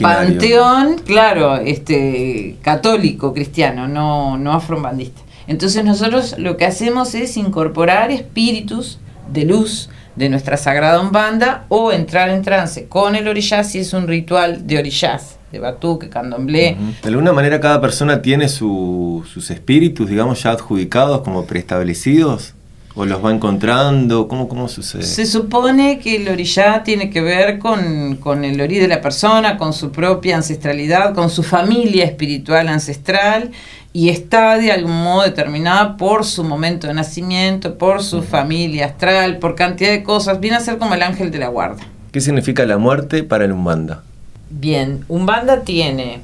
panteón, 0.00 0.98
claro, 1.04 1.56
este, 1.56 2.56
católico 2.62 3.32
cristiano, 3.32 3.88
no, 3.88 4.36
no 4.36 4.52
afrobandista. 4.52 5.22
Entonces 5.46 5.84
nosotros 5.84 6.36
lo 6.38 6.56
que 6.56 6.66
hacemos 6.66 7.14
es 7.14 7.36
incorporar 7.36 8.10
espíritus 8.10 8.98
de 9.32 9.44
luz 9.44 9.88
de 10.16 10.28
nuestra 10.28 10.56
sagrada 10.56 11.00
umbanda 11.00 11.66
o 11.68 11.92
entrar 11.92 12.30
en 12.30 12.42
trance 12.42 12.86
con 12.86 13.14
el 13.14 13.28
orillaz 13.28 13.70
si 13.70 13.80
es 13.80 13.92
un 13.92 14.06
ritual 14.06 14.66
de 14.66 14.78
orillaz 14.78 15.35
de 15.52 15.58
batuque, 15.58 16.08
candomblé. 16.08 16.76
De 17.02 17.08
alguna 17.08 17.32
manera 17.32 17.60
cada 17.60 17.80
persona 17.80 18.22
tiene 18.22 18.48
sus 18.48 19.50
espíritus, 19.50 20.08
digamos, 20.08 20.42
ya 20.42 20.50
adjudicados 20.52 21.22
como 21.22 21.46
preestablecidos. 21.46 22.54
¿O 22.98 23.04
los 23.04 23.22
va 23.22 23.30
encontrando? 23.30 24.26
¿Cómo, 24.26 24.48
cómo 24.48 24.68
sucede? 24.68 25.02
Se 25.02 25.26
supone 25.26 25.98
que 25.98 26.16
el 26.16 26.28
orillá 26.28 26.82
tiene 26.82 27.10
que 27.10 27.20
ver 27.20 27.58
con, 27.58 28.16
con 28.16 28.42
el 28.42 28.58
orí 28.58 28.78
de 28.78 28.88
la 28.88 29.02
persona, 29.02 29.58
con 29.58 29.74
su 29.74 29.92
propia 29.92 30.36
ancestralidad, 30.36 31.14
con 31.14 31.28
su 31.28 31.42
familia 31.42 32.06
espiritual 32.06 32.68
ancestral 32.68 33.50
y 33.92 34.08
está 34.08 34.56
de 34.56 34.72
algún 34.72 35.02
modo 35.02 35.24
determinada 35.24 35.98
por 35.98 36.24
su 36.24 36.42
momento 36.42 36.86
de 36.86 36.94
nacimiento, 36.94 37.76
por 37.76 38.02
su 38.02 38.22
familia 38.22 38.86
astral, 38.86 39.38
por 39.38 39.54
cantidad 39.54 39.90
de 39.90 40.02
cosas. 40.02 40.40
Viene 40.40 40.56
a 40.56 40.60
ser 40.60 40.78
como 40.78 40.94
el 40.94 41.02
ángel 41.02 41.30
de 41.30 41.38
la 41.38 41.48
guarda. 41.48 41.82
¿Qué 42.12 42.20
significa 42.20 42.64
la 42.64 42.78
muerte 42.78 43.24
para 43.24 43.44
el 43.44 43.52
Umbanda? 43.52 44.02
Bien, 44.48 45.04
Umbanda 45.08 45.62
tiene 45.62 46.20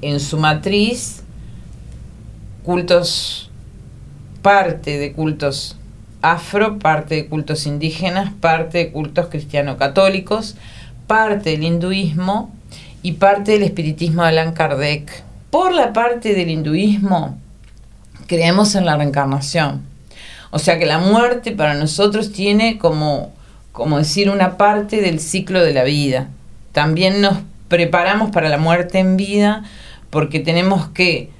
en 0.00 0.18
su 0.18 0.38
matriz 0.38 1.22
cultos, 2.62 3.50
parte 4.40 4.96
de 4.96 5.12
cultos 5.12 5.76
afro, 6.22 6.78
parte 6.78 7.16
de 7.16 7.26
cultos 7.28 7.66
indígenas, 7.66 8.32
parte 8.40 8.78
de 8.78 8.92
cultos 8.92 9.26
cristiano-católicos, 9.26 10.56
parte 11.06 11.50
del 11.50 11.64
hinduismo 11.64 12.50
y 13.02 13.12
parte 13.12 13.52
del 13.52 13.64
espiritismo 13.64 14.22
de 14.22 14.28
Allan 14.28 14.54
Kardec. 14.54 15.22
Por 15.50 15.74
la 15.74 15.92
parte 15.92 16.34
del 16.34 16.48
hinduismo, 16.48 17.36
creemos 18.26 18.74
en 18.74 18.86
la 18.86 18.96
reencarnación. 18.96 19.82
O 20.50 20.58
sea 20.58 20.78
que 20.78 20.86
la 20.86 20.98
muerte 20.98 21.52
para 21.52 21.74
nosotros 21.74 22.32
tiene 22.32 22.78
como, 22.78 23.34
como 23.72 23.98
decir 23.98 24.30
una 24.30 24.56
parte 24.56 25.02
del 25.02 25.20
ciclo 25.20 25.62
de 25.62 25.74
la 25.74 25.84
vida 25.84 26.30
también 26.74 27.20
nos 27.20 27.38
preparamos 27.68 28.32
para 28.32 28.48
la 28.48 28.58
muerte 28.58 28.98
en 28.98 29.16
vida 29.16 29.62
porque 30.10 30.40
tenemos 30.40 30.88
que 30.88 31.30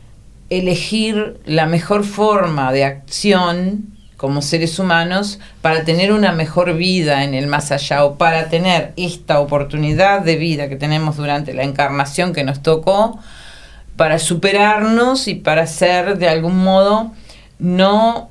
elegir 0.48 1.40
la 1.44 1.66
mejor 1.66 2.04
forma 2.04 2.72
de 2.72 2.84
acción 2.84 3.86
como 4.16 4.42
seres 4.42 4.78
humanos 4.78 5.40
para 5.60 5.82
tener 5.82 6.12
una 6.12 6.30
mejor 6.30 6.74
vida 6.74 7.24
en 7.24 7.34
el 7.34 7.48
más 7.48 7.72
allá 7.72 8.04
o 8.04 8.16
para 8.16 8.48
tener 8.48 8.92
esta 8.96 9.40
oportunidad 9.40 10.20
de 10.20 10.36
vida 10.36 10.68
que 10.68 10.76
tenemos 10.76 11.16
durante 11.16 11.52
la 11.52 11.64
encarnación 11.64 12.32
que 12.32 12.44
nos 12.44 12.62
tocó 12.62 13.18
para 13.96 14.20
superarnos 14.20 15.26
y 15.26 15.34
para 15.34 15.66
ser 15.66 16.16
de 16.16 16.28
algún 16.28 16.62
modo 16.62 17.10
no 17.58 18.30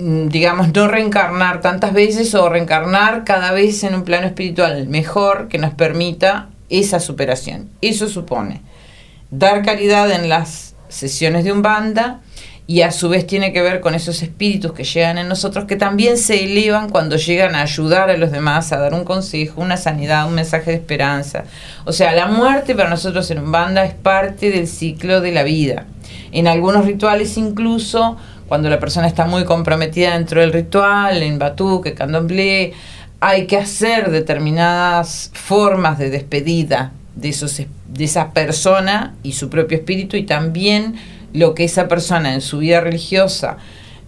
digamos, 0.00 0.72
no 0.74 0.88
reencarnar 0.88 1.60
tantas 1.60 1.92
veces 1.92 2.34
o 2.34 2.48
reencarnar 2.48 3.24
cada 3.24 3.52
vez 3.52 3.84
en 3.84 3.94
un 3.94 4.04
plano 4.04 4.26
espiritual 4.26 4.88
mejor 4.88 5.48
que 5.48 5.58
nos 5.58 5.74
permita 5.74 6.48
esa 6.68 7.00
superación. 7.00 7.68
Eso 7.80 8.08
supone 8.08 8.62
dar 9.30 9.64
calidad 9.64 10.10
en 10.10 10.28
las 10.28 10.74
sesiones 10.88 11.44
de 11.44 11.52
un 11.52 11.62
banda 11.62 12.20
y 12.66 12.82
a 12.82 12.92
su 12.92 13.08
vez 13.08 13.26
tiene 13.26 13.52
que 13.52 13.62
ver 13.62 13.80
con 13.80 13.96
esos 13.96 14.22
espíritus 14.22 14.72
que 14.72 14.84
llegan 14.84 15.18
en 15.18 15.28
nosotros 15.28 15.64
que 15.64 15.74
también 15.74 16.16
se 16.16 16.44
elevan 16.44 16.88
cuando 16.88 17.16
llegan 17.16 17.56
a 17.56 17.62
ayudar 17.62 18.10
a 18.10 18.16
los 18.16 18.30
demás, 18.30 18.72
a 18.72 18.78
dar 18.78 18.94
un 18.94 19.04
consejo, 19.04 19.60
una 19.60 19.76
sanidad, 19.76 20.28
un 20.28 20.34
mensaje 20.34 20.70
de 20.70 20.76
esperanza. 20.76 21.44
O 21.84 21.92
sea, 21.92 22.12
la 22.12 22.26
muerte 22.26 22.76
para 22.76 22.88
nosotros 22.88 23.28
en 23.32 23.40
un 23.40 23.50
banda 23.50 23.84
es 23.84 23.94
parte 23.94 24.50
del 24.50 24.68
ciclo 24.68 25.20
de 25.20 25.32
la 25.32 25.42
vida. 25.42 25.86
En 26.30 26.46
algunos 26.46 26.86
rituales 26.86 27.36
incluso 27.36 28.16
cuando 28.50 28.68
la 28.68 28.80
persona 28.80 29.06
está 29.06 29.26
muy 29.26 29.44
comprometida 29.44 30.14
dentro 30.14 30.40
del 30.40 30.52
ritual, 30.52 31.22
en 31.22 31.38
batuque, 31.38 31.94
candomblé, 31.94 32.72
hay 33.20 33.46
que 33.46 33.56
hacer 33.56 34.10
determinadas 34.10 35.30
formas 35.34 36.00
de 36.00 36.10
despedida 36.10 36.90
de, 37.14 37.28
esos, 37.28 37.58
de 37.58 38.04
esa 38.04 38.32
persona 38.32 39.14
y 39.22 39.34
su 39.34 39.50
propio 39.50 39.78
espíritu 39.78 40.16
y 40.16 40.24
también 40.24 40.96
lo 41.32 41.54
que 41.54 41.62
esa 41.62 41.86
persona 41.86 42.34
en 42.34 42.40
su 42.40 42.58
vida 42.58 42.80
religiosa 42.80 43.58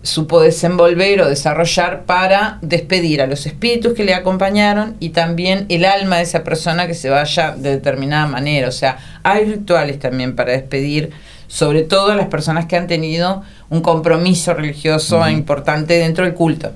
supo 0.02 0.40
desenvolver 0.40 1.20
o 1.20 1.28
desarrollar 1.28 2.02
para 2.02 2.58
despedir 2.62 3.22
a 3.22 3.28
los 3.28 3.46
espíritus 3.46 3.92
que 3.92 4.02
le 4.02 4.12
acompañaron 4.12 4.96
y 4.98 5.10
también 5.10 5.66
el 5.68 5.84
alma 5.84 6.16
de 6.16 6.24
esa 6.24 6.42
persona 6.42 6.88
que 6.88 6.94
se 6.94 7.10
vaya 7.10 7.52
de 7.52 7.70
determinada 7.70 8.26
manera. 8.26 8.66
O 8.66 8.72
sea, 8.72 8.98
hay 9.22 9.44
rituales 9.44 10.00
también 10.00 10.34
para 10.34 10.50
despedir 10.50 11.12
sobre 11.52 11.82
todo 11.82 12.14
las 12.14 12.28
personas 12.28 12.64
que 12.64 12.76
han 12.76 12.86
tenido 12.86 13.42
un 13.72 13.80
compromiso 13.80 14.52
religioso 14.52 15.26
importante 15.30 15.94
dentro 15.94 16.26
del 16.26 16.34
culto. 16.34 16.70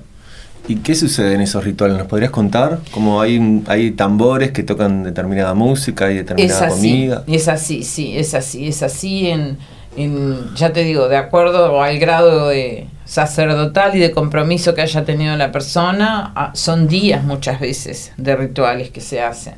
¿Y 0.67 0.77
qué 0.77 0.95
sucede 0.95 1.35
en 1.35 1.41
esos 1.41 1.63
rituales? 1.63 1.95
¿Nos 1.95 2.07
podrías 2.07 2.31
contar? 2.31 2.79
Como 2.89 3.21
hay, 3.21 3.61
hay 3.67 3.91
tambores 3.91 4.51
que 4.51 4.63
tocan 4.63 5.03
determinada 5.03 5.53
música 5.53 6.11
y 6.11 6.15
determinada 6.15 6.67
es 6.67 6.73
así, 6.73 6.89
comida. 6.89 7.23
Es 7.27 7.47
así, 7.47 7.83
sí, 7.83 8.17
es 8.17 8.33
así, 8.33 8.67
es 8.67 8.81
así 8.81 9.27
en, 9.27 9.57
en, 9.95 10.55
ya 10.55 10.73
te 10.73 10.83
digo, 10.83 11.07
de 11.07 11.17
acuerdo 11.17 11.81
al 11.81 11.99
grado 11.99 12.49
de 12.49 12.87
sacerdotal 13.05 13.95
y 13.95 13.99
de 13.99 14.09
compromiso 14.09 14.73
que 14.73 14.81
haya 14.81 15.05
tenido 15.05 15.37
la 15.37 15.51
persona, 15.51 16.33
ah, 16.35 16.51
son 16.55 16.87
días 16.87 17.23
muchas 17.23 17.59
veces 17.59 18.11
de 18.17 18.35
rituales 18.35 18.89
que 18.89 19.01
se 19.01 19.21
hacen. 19.21 19.53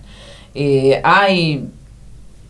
Eh, 0.54 1.00
hay 1.06 1.70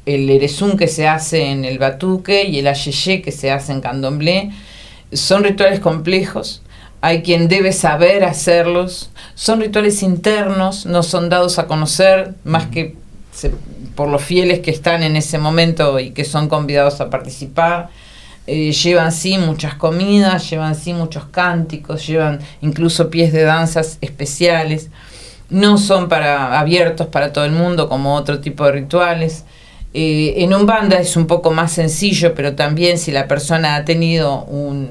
el 0.07 0.27
erezún 0.31 0.77
que 0.77 0.87
se 0.87 1.07
hace 1.07 1.45
en 1.51 1.63
el 1.63 1.77
batuque 1.77 2.43
y 2.45 2.57
el 2.57 2.67
ayeye 2.67 3.21
que 3.21 3.31
se 3.31 3.51
hace 3.51 3.71
en 3.71 3.81
candomblé. 3.81 4.49
Son 5.11 5.43
rituales 5.43 5.79
complejos, 5.79 6.61
hay 7.01 7.21
quien 7.21 7.47
debe 7.47 7.71
saber 7.71 8.23
hacerlos, 8.23 9.09
son 9.35 9.61
rituales 9.61 10.03
internos, 10.03 10.85
no 10.85 11.01
son 11.03 11.29
dados 11.29 11.57
a 11.59 11.67
conocer 11.67 12.35
más 12.43 12.67
que 12.67 12.95
por 13.95 14.09
los 14.09 14.21
fieles 14.21 14.59
que 14.59 14.71
están 14.71 15.03
en 15.03 15.15
ese 15.15 15.37
momento 15.37 15.99
y 15.99 16.11
que 16.11 16.25
son 16.25 16.49
convidados 16.49 16.99
a 16.99 17.09
participar. 17.09 17.89
Eh, 18.47 18.71
llevan 18.71 19.11
sí 19.11 19.37
muchas 19.37 19.75
comidas, 19.75 20.49
llevan 20.49 20.75
sí 20.75 20.93
muchos 20.93 21.25
cánticos, 21.25 22.05
llevan 22.07 22.39
incluso 22.61 23.09
pies 23.09 23.31
de 23.31 23.43
danzas 23.43 23.97
especiales. 24.01 24.89
no 25.49 25.77
son 25.79 26.09
para 26.09 26.59
abiertos 26.59 27.07
para 27.07 27.33
todo 27.33 27.43
el 27.45 27.51
mundo 27.51 27.89
como 27.89 28.15
otro 28.15 28.39
tipo 28.39 28.65
de 28.65 28.73
rituales. 28.73 29.45
Eh, 29.93 30.35
en 30.37 30.53
un 30.53 30.65
banda 30.65 30.97
es 30.97 31.15
un 31.15 31.25
poco 31.25 31.51
más 31.51 31.71
sencillo, 31.71 32.35
pero 32.35 32.55
también 32.55 32.97
si 32.97 33.11
la 33.11 33.27
persona 33.27 33.75
ha 33.75 33.85
tenido 33.85 34.43
un 34.43 34.89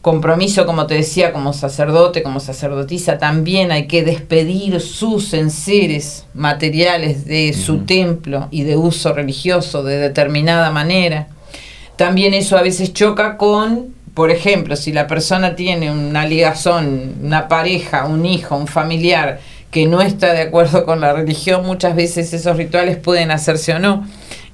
compromiso, 0.00 0.66
como 0.66 0.86
te 0.86 0.94
decía, 0.94 1.32
como 1.32 1.52
sacerdote, 1.52 2.22
como 2.22 2.40
sacerdotisa, 2.40 3.18
también 3.18 3.70
hay 3.70 3.86
que 3.86 4.02
despedir 4.02 4.80
sus 4.80 5.32
enseres 5.32 6.26
materiales 6.34 7.24
de 7.24 7.52
su 7.52 7.84
templo 7.84 8.48
y 8.50 8.64
de 8.64 8.76
uso 8.76 9.12
religioso 9.12 9.84
de 9.84 9.98
determinada 9.98 10.70
manera. 10.70 11.28
También 11.96 12.34
eso 12.34 12.56
a 12.56 12.62
veces 12.62 12.92
choca 12.92 13.36
con, 13.36 13.94
por 14.14 14.32
ejemplo, 14.32 14.74
si 14.74 14.92
la 14.92 15.06
persona 15.06 15.54
tiene 15.54 15.92
una 15.92 16.26
ligazón, 16.26 17.14
una 17.22 17.46
pareja, 17.46 18.06
un 18.06 18.26
hijo, 18.26 18.56
un 18.56 18.66
familiar 18.66 19.38
que 19.72 19.86
no 19.86 20.02
está 20.02 20.34
de 20.34 20.42
acuerdo 20.42 20.84
con 20.84 21.00
la 21.00 21.14
religión, 21.14 21.64
muchas 21.64 21.96
veces 21.96 22.32
esos 22.34 22.58
rituales 22.58 22.98
pueden 22.98 23.30
hacerse 23.30 23.72
o 23.72 23.78
no. 23.78 24.06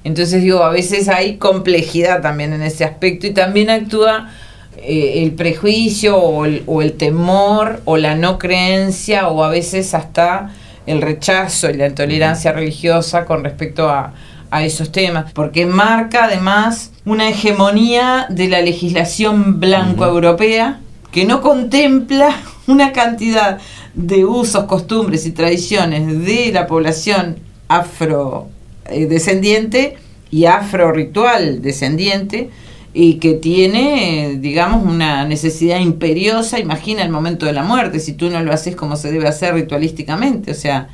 Entonces 0.05 0.41
digo, 0.41 0.63
a 0.63 0.69
veces 0.69 1.09
hay 1.09 1.35
complejidad 1.35 2.21
también 2.21 2.53
en 2.53 2.61
ese 2.61 2.85
aspecto 2.85 3.27
y 3.27 3.31
también 3.31 3.69
actúa 3.69 4.29
eh, 4.77 5.23
el 5.23 5.33
prejuicio 5.33 6.17
o 6.17 6.45
el, 6.45 6.63
o 6.67 6.81
el, 6.81 6.93
temor 6.93 7.81
o 7.83 7.97
la 7.97 8.15
no 8.15 8.39
creencia 8.39 9.27
o 9.27 9.43
a 9.43 9.49
veces 9.49 9.93
hasta 9.93 10.51
el 10.85 11.01
rechazo 11.01 11.69
y 11.69 11.73
la 11.73 11.87
intolerancia 11.87 12.53
religiosa 12.53 13.25
con 13.25 13.43
respecto 13.43 13.89
a, 13.89 14.13
a 14.51 14.63
esos 14.63 14.89
temas, 14.89 15.33
porque 15.33 15.65
marca 15.65 16.25
además 16.25 16.93
una 17.03 17.27
hegemonía 17.27 18.25
de 18.29 18.47
la 18.47 18.61
legislación 18.61 19.59
blanco-europea 19.59 20.79
que 21.11 21.25
no 21.25 21.41
contempla 21.41 22.33
una 22.67 22.93
cantidad 22.93 23.59
de 23.93 24.25
usos, 24.25 24.65
costumbres 24.65 25.25
y 25.25 25.31
tradiciones 25.31 26.25
de 26.25 26.51
la 26.51 26.67
población 26.67 27.37
afrodescendiente 27.67 29.97
y 30.31 30.45
afro-ritual 30.45 31.61
descendiente, 31.61 32.49
y 32.93 33.15
que 33.15 33.33
tiene, 33.33 34.37
digamos, 34.39 34.83
una 34.83 35.25
necesidad 35.25 35.79
imperiosa, 35.79 36.59
imagina 36.59 37.03
el 37.03 37.11
momento 37.11 37.45
de 37.45 37.53
la 37.53 37.63
muerte, 37.63 37.99
si 37.99 38.13
tú 38.13 38.29
no 38.29 38.41
lo 38.41 38.51
haces 38.51 38.75
como 38.75 38.95
se 38.95 39.11
debe 39.11 39.27
hacer 39.27 39.53
ritualísticamente, 39.53 40.51
o 40.51 40.55
sea, 40.55 40.89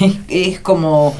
es 0.28 0.60
como 0.60 1.14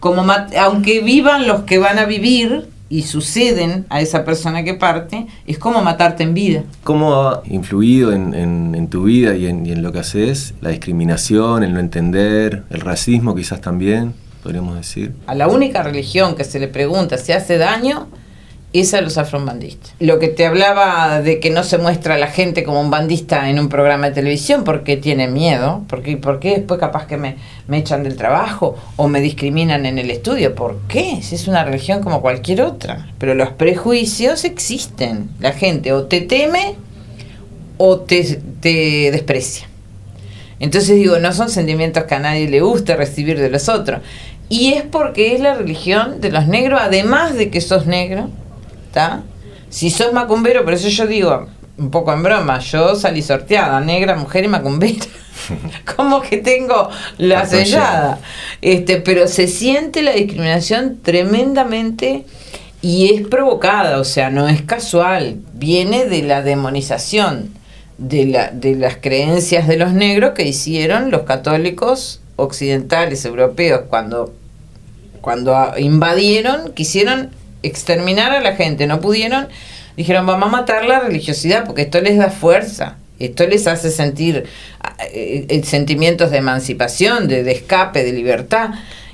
como 0.00 0.26
aunque 0.58 1.00
vivan 1.00 1.46
los 1.46 1.62
que 1.62 1.78
van 1.78 1.98
a 1.98 2.04
vivir 2.04 2.68
y 2.94 3.02
suceden 3.02 3.86
a 3.88 4.00
esa 4.00 4.24
persona 4.24 4.62
que 4.62 4.74
parte, 4.74 5.26
es 5.48 5.58
como 5.58 5.82
matarte 5.82 6.22
en 6.22 6.32
vida. 6.32 6.62
¿Cómo 6.84 7.12
ha 7.12 7.42
influido 7.46 8.12
en, 8.12 8.88
tu 8.88 9.02
vida 9.02 9.34
y 9.34 9.46
en, 9.46 9.66
y 9.66 9.72
en, 9.72 9.82
lo 9.82 9.90
que 9.90 9.98
haces 9.98 10.54
la 10.60 10.70
discriminación, 10.70 11.64
el 11.64 11.74
no 11.74 11.80
entender, 11.80 12.62
el 12.70 12.80
racismo 12.80 13.34
quizás 13.34 13.60
también, 13.60 14.14
podríamos 14.44 14.76
decir? 14.76 15.12
A 15.26 15.34
la 15.34 15.48
única 15.48 15.82
religión 15.82 16.36
que 16.36 16.44
se 16.44 16.60
le 16.60 16.68
pregunta 16.68 17.18
si 17.18 17.32
hace 17.32 17.58
daño 17.58 18.06
es 18.72 18.94
a 18.94 19.00
los 19.00 19.18
afrobandistas. 19.18 19.94
Lo 19.98 20.20
que 20.20 20.28
te 20.28 20.46
hablaba 20.46 21.20
de 21.20 21.40
que 21.40 21.50
no 21.50 21.64
se 21.64 21.78
muestra 21.78 22.14
a 22.14 22.18
la 22.18 22.28
gente 22.28 22.62
como 22.62 22.80
un 22.80 22.90
bandista 22.90 23.48
en 23.48 23.58
un 23.58 23.68
programa 23.68 24.08
de 24.08 24.14
televisión 24.14 24.62
porque 24.62 24.96
tiene 24.96 25.26
miedo, 25.26 25.82
porque, 25.88 26.16
porque 26.16 26.58
después 26.58 26.78
capaz 26.78 27.06
que 27.06 27.16
me, 27.16 27.36
me 27.66 27.78
echan 27.78 28.02
del 28.02 28.16
trabajo 28.16 28.76
o 28.96 29.08
me 29.08 29.20
discriminan 29.20 29.86
en 29.86 29.98
el 29.98 30.10
estudio. 30.10 30.54
¿Por 30.54 30.80
qué? 30.88 31.20
Si 31.22 31.34
es 31.34 31.48
una 31.48 31.64
religión 31.64 32.02
como 32.02 32.20
cualquier 32.20 32.62
otra. 32.62 33.08
Pero 33.18 33.34
los 33.34 33.50
prejuicios 33.50 34.44
existen. 34.44 35.30
La 35.40 35.52
gente 35.52 35.92
o 35.92 36.04
te 36.04 36.20
teme 36.20 36.76
o 37.78 38.00
te, 38.00 38.40
te 38.60 39.10
desprecia. 39.10 39.68
Entonces 40.60 40.96
digo, 40.96 41.18
no 41.18 41.32
son 41.32 41.50
sentimientos 41.50 42.04
que 42.04 42.14
a 42.14 42.20
nadie 42.20 42.48
le 42.48 42.60
guste 42.60 42.96
recibir 42.96 43.38
de 43.38 43.50
los 43.50 43.68
otros. 43.68 44.00
Y 44.48 44.74
es 44.74 44.82
porque 44.82 45.34
es 45.34 45.40
la 45.40 45.54
religión 45.54 46.20
de 46.20 46.30
los 46.30 46.46
negros, 46.46 46.80
además 46.82 47.34
de 47.34 47.50
que 47.50 47.60
sos 47.60 47.86
negro, 47.86 48.30
si 49.68 49.90
sos 49.90 50.12
macumbero, 50.12 50.64
por 50.64 50.74
eso 50.74 50.88
yo 50.88 51.06
digo, 51.06 51.48
un 51.76 51.90
poco 51.90 52.12
en 52.12 52.22
broma, 52.22 52.60
yo 52.60 52.94
salí 52.94 53.22
sorteada, 53.22 53.80
negra, 53.80 54.14
mujer 54.14 54.44
y 54.44 54.48
macumbera. 54.48 55.04
Como 55.96 56.20
que 56.22 56.38
tengo 56.38 56.90
la 57.18 57.46
sellada. 57.46 58.18
Este, 58.62 58.98
pero 58.98 59.28
se 59.28 59.46
siente 59.46 60.02
la 60.02 60.12
discriminación 60.12 60.98
tremendamente 61.02 62.24
y 62.82 63.14
es 63.14 63.26
provocada, 63.26 63.98
o 63.98 64.04
sea, 64.04 64.28
no 64.30 64.46
es 64.46 64.60
casual, 64.62 65.38
viene 65.54 66.04
de 66.04 66.22
la 66.22 66.42
demonización 66.42 67.50
de, 67.96 68.26
la, 68.26 68.50
de 68.50 68.74
las 68.74 68.96
creencias 68.96 69.66
de 69.66 69.76
los 69.78 69.92
negros 69.92 70.32
que 70.32 70.42
hicieron 70.46 71.10
los 71.10 71.22
católicos 71.22 72.20
occidentales 72.36 73.24
europeos 73.24 73.82
cuando, 73.88 74.34
cuando 75.20 75.72
invadieron, 75.78 76.72
quisieron 76.74 77.30
exterminar 77.62 78.32
a 78.32 78.40
la 78.40 78.54
gente, 78.54 78.86
no 78.86 79.00
pudieron, 79.00 79.48
dijeron 79.96 80.26
vamos 80.26 80.48
a 80.48 80.52
matar 80.52 80.84
la 80.84 81.00
religiosidad 81.00 81.64
porque 81.64 81.82
esto 81.82 82.00
les 82.00 82.18
da 82.18 82.30
fuerza, 82.30 82.98
esto 83.18 83.46
les 83.46 83.66
hace 83.66 83.90
sentir 83.90 84.44
eh, 85.12 85.46
eh, 85.48 85.62
sentimientos 85.64 86.30
de 86.30 86.38
emancipación, 86.38 87.28
de, 87.28 87.50
escape, 87.50 88.04
de 88.04 88.12
libertad. 88.12 88.70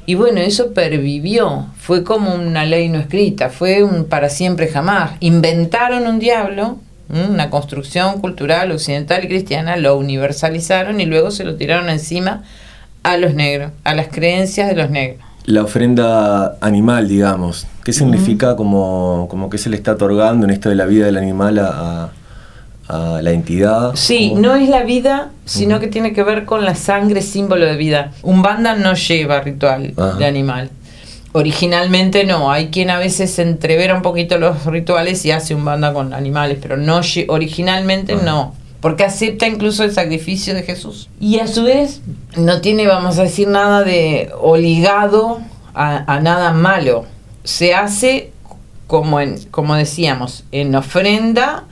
Y 0.07 0.15
bueno, 0.15 0.41
eso 0.41 0.73
pervivió, 0.73 1.67
fue 1.79 2.03
como 2.03 2.35
una 2.35 2.65
ley 2.65 2.89
no 2.89 2.99
escrita, 2.99 3.51
fue 3.51 3.85
un 3.85 4.05
para 4.05 4.29
siempre 4.29 4.69
jamás. 4.69 5.13
Inventaron 5.21 6.07
un 6.07 6.19
diablo, 6.19 6.79
una 7.09 7.51
construcción 7.51 8.21
cultural 8.21 8.73
occidental 8.73 9.25
y 9.25 9.29
cristiana, 9.29 9.77
lo 9.77 9.97
universalizaron 9.97 11.01
y 11.01 11.07
luego 11.07 11.31
se 11.31 11.45
lo 11.45 11.57
tiraron 11.57 11.89
encima 11.91 12.43
a 13.03 13.17
los 13.17 13.35
negros, 13.35 13.73
a 13.85 13.95
las 13.95 14.09
creencias 14.09 14.69
de 14.69 14.77
los 14.77 14.91
negros 14.91 15.31
la 15.51 15.63
ofrenda 15.63 16.57
animal, 16.61 17.09
digamos. 17.09 17.67
¿Qué 17.85 17.93
significa 17.93 18.57
como, 18.57 19.27
como 19.29 19.51
que 19.51 19.59
se 19.59 19.71
le 19.71 19.77
está 19.77 19.93
otorgando 19.93 20.47
en 20.47 20.53
esto 20.53 20.69
de 20.69 20.75
la 20.75 20.87
vida 20.87 21.07
del 21.07 21.17
animal 21.17 21.59
a, 21.59 22.11
la 23.23 23.31
entidad? 23.31 23.93
Sí, 23.95 24.33
no 24.35 24.55
es 24.55 24.69
la 24.69 24.83
vida, 24.83 25.31
sino 25.45 25.81
que 25.81 25.87
tiene 25.87 26.13
que 26.13 26.23
ver 26.23 26.45
con 26.45 26.65
la 26.65 26.75
sangre, 26.75 27.23
símbolo 27.23 27.67
de 27.67 27.77
vida. 27.77 28.13
Un 28.23 28.43
banda 28.43 28.75
no 28.75 28.95
lleva 28.95 29.41
ritual 29.41 29.95
de 30.19 30.27
animal. 30.27 30.71
Originalmente 31.33 32.25
no, 32.25 32.51
hay 32.51 32.69
quien 32.69 32.91
a 32.91 32.99
veces 32.99 33.39
entrevera 33.39 33.95
un 33.95 34.03
poquito 34.03 34.39
los 34.39 34.67
rituales 34.67 35.25
y 35.25 35.31
hace 35.31 35.55
un 35.55 35.65
banda 35.65 35.93
con 35.93 36.13
animales, 36.13 36.59
pero 36.61 36.77
no 36.77 37.01
originalmente 37.29 38.17
no 38.17 38.55
porque 38.81 39.05
acepta 39.05 39.47
incluso 39.47 39.85
el 39.85 39.93
sacrificio 39.93 40.55
de 40.55 40.63
Jesús. 40.63 41.09
Y 41.21 41.39
a 41.39 41.47
su 41.47 41.65
vez 41.65 42.01
no 42.37 42.61
tiene, 42.61 42.87
vamos 42.87 43.19
a 43.19 43.25
decir, 43.25 43.47
nada 43.49 43.85
de 43.85 44.31
ligado 44.57 45.41
a, 45.75 46.21
nada 46.21 46.53
malo. 46.53 47.05
Se 47.45 47.75
hace 47.75 48.33
como, 48.87 49.21
en, 49.21 49.39
como 49.51 49.75
decíamos, 49.75 50.45
en 50.51 50.75
ofrenda, 50.75 51.65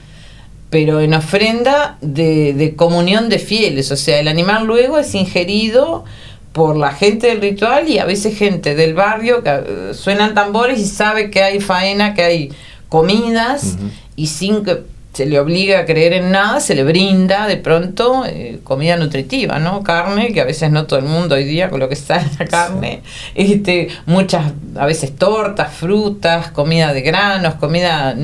pero 0.71 1.01
en 1.01 1.15
ofrenda 1.15 1.99
de, 2.01 2.53
de 2.53 2.77
comunión 2.77 3.29
de 3.29 3.39
fieles. 3.39 3.91
O 3.91 3.97
sea, 3.97 4.21
el 4.21 4.29
animal 4.29 4.67
luego 4.67 4.99
es 4.99 5.15
ingerido 5.15 6.05
por 6.53 6.77
la 6.77 6.93
gente 6.93 7.29
del 7.29 7.41
ritual 7.41 7.89
y 7.89 7.99
a 7.99 8.05
veces 8.05 8.37
gente 8.37 8.75
del 8.75 8.95
barrio 8.95 9.43
que 9.43 9.51
eh, 9.51 9.95
suenan 9.95 10.35
tambores 10.35 10.79
y 10.81 10.87
sabe 10.87 11.31
que 11.31 11.43
hay 11.43 11.61
faena, 11.61 12.15
que 12.15 12.23
hay 12.23 12.53
comidas 12.89 13.77
y 14.17 14.27
sin 14.27 14.65
que 14.65 14.83
se 15.13 15.27
le 15.27 15.41
obliga 15.41 15.81
a 15.81 15.85
creer 15.85 16.13
en 16.13 16.31
nada, 16.31 16.61
se 16.61 16.75
le 16.75 16.85
brinda 16.85 17.47
de 17.47 17.57
pronto 17.57 18.25
eh, 18.27 18.61
comida 18.63 18.97
nutritiva, 18.97 19.59
¿no? 19.59 19.83
Carne, 19.83 20.33
que 20.33 20.41
a 20.41 20.45
veces 20.45 20.71
no 20.71 20.87
todo 20.87 20.99
el 20.99 21.07
mundo 21.07 21.35
hoy 21.35 21.45
día 21.45 21.71
con 21.71 21.81
lo 21.81 21.89
que 21.89 21.97
sale 21.97 22.27
la 22.39 22.45
carne, 22.45 23.03
este, 23.35 23.89
muchas, 24.07 24.53
a 24.77 24.87
veces 24.87 25.17
tortas, 25.17 25.73
frutas, 25.75 26.51
comida 26.51 26.93
de 26.93 27.01
granos, 27.03 27.55
comida 27.55 28.15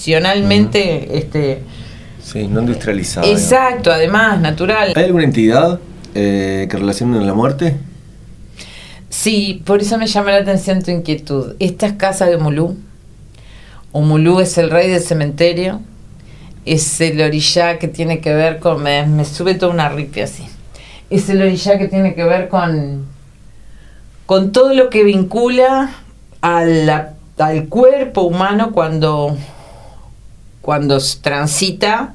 nutricionalmente, 0.00 1.18
este 1.18 1.62
Sí, 2.22 2.46
no 2.46 2.60
industrializada. 2.60 3.26
Exacto, 3.26 3.90
además, 3.90 4.40
natural. 4.40 4.92
¿Hay 4.94 5.04
alguna 5.04 5.24
entidad 5.24 5.80
eh, 6.14 6.68
que 6.70 6.76
relacione 6.76 7.20
la 7.24 7.34
muerte? 7.34 7.76
Sí, 9.08 9.62
por 9.64 9.80
eso 9.80 9.98
me 9.98 10.06
llama 10.06 10.30
la 10.30 10.38
atención 10.38 10.82
tu 10.82 10.90
inquietud. 10.90 11.54
Esta 11.58 11.86
es 11.86 11.94
casa 11.94 12.26
de 12.26 12.36
Mulú. 12.36 12.76
Mulú 13.92 14.40
es 14.40 14.56
el 14.58 14.70
rey 14.70 14.88
del 14.88 15.00
cementerio 15.00 15.80
es 16.64 17.00
el 17.00 17.20
orillá 17.20 17.78
que 17.78 17.88
tiene 17.88 18.20
que 18.20 18.34
ver 18.34 18.58
con, 18.58 18.82
me, 18.82 19.24
sube 19.24 19.54
toda 19.54 19.72
una 19.72 19.88
ripia 19.88 20.24
así, 20.24 20.46
es 21.08 21.28
el 21.28 21.42
orillá 21.42 21.78
que 21.78 21.88
tiene 21.88 22.14
que 22.14 22.24
ver 22.24 22.48
con, 22.48 23.06
con 24.26 24.52
todo 24.52 24.74
lo 24.74 24.90
que 24.90 25.02
vincula 25.02 25.90
al 26.42 27.16
cuerpo 27.68 28.22
humano 28.22 28.72
cuando, 28.72 29.36
cuando 30.70 30.98
transita 31.20 32.14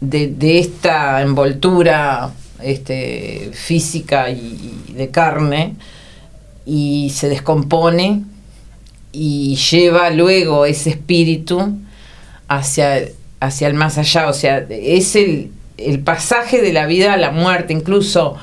de, 0.00 0.58
esta 0.58 1.22
envoltura 1.22 2.32
este, 2.60 3.50
física 3.52 4.30
y, 4.30 4.92
de 4.96 5.10
carne 5.10 5.76
y 6.66 7.12
se 7.14 7.28
descompone 7.28 8.24
y 9.12 9.54
lleva 9.54 10.10
luego 10.10 10.66
ese 10.66 10.90
espíritu 10.90 11.78
hacia 12.48 13.04
hacia 13.38 13.68
el 13.68 13.74
más 13.74 13.96
allá, 13.96 14.28
o 14.28 14.32
sea, 14.32 14.66
es 14.68 15.14
el, 15.14 15.52
pasaje 16.02 16.62
de 16.62 16.72
la 16.72 16.86
vida 16.86 17.12
a 17.12 17.16
la 17.16 17.30
muerte, 17.30 17.74
incluso 17.74 18.36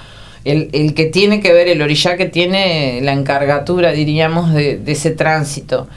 el, 0.46 0.94
que 0.94 1.08
tiene 1.08 1.42
que 1.42 1.52
ver, 1.52 1.68
el 1.68 1.82
orillá 1.82 2.16
que 2.16 2.28
tiene 2.28 3.02
la 3.02 3.12
encargatura, 3.12 3.92
diríamos, 3.92 4.54
de, 4.54 4.82
ese 4.86 5.12
tránsito. 5.12 5.90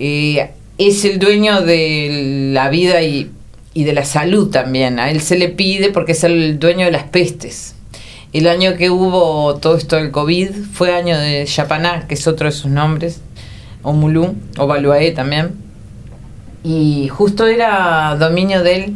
Eh, 0.00 0.50
es 0.78 1.04
el 1.04 1.18
dueño 1.18 1.62
de 1.62 2.50
la 2.52 2.68
vida 2.68 3.02
y, 3.02 3.30
de 3.74 3.92
la 3.92 4.04
salud 4.04 4.50
también. 4.50 4.98
A 4.98 5.10
él 5.10 5.20
se 5.20 5.38
le 5.38 5.48
pide 5.48 5.90
porque 5.90 6.12
es 6.12 6.24
el 6.24 6.58
dueño 6.58 6.86
de 6.86 6.92
las 6.92 7.04
pestes. 7.04 7.74
El 8.32 8.48
año 8.48 8.76
que 8.76 8.90
hubo 8.90 9.56
todo 9.56 9.76
esto 9.76 9.96
del 9.96 10.10
COVID 10.10 10.50
fue 10.72 10.94
año 10.94 11.18
de 11.18 11.46
Yapaná, 11.46 12.06
que 12.06 12.14
es 12.14 12.26
otro 12.26 12.46
de 12.46 12.52
sus 12.52 12.70
nombres, 12.70 13.20
o 13.82 13.92
Mulú, 13.92 14.34
o 14.58 14.66
Baluaé 14.66 15.12
también. 15.12 15.54
Y 16.64 17.08
justo 17.08 17.46
era 17.46 18.16
dominio 18.18 18.62
de 18.62 18.76
él. 18.76 18.94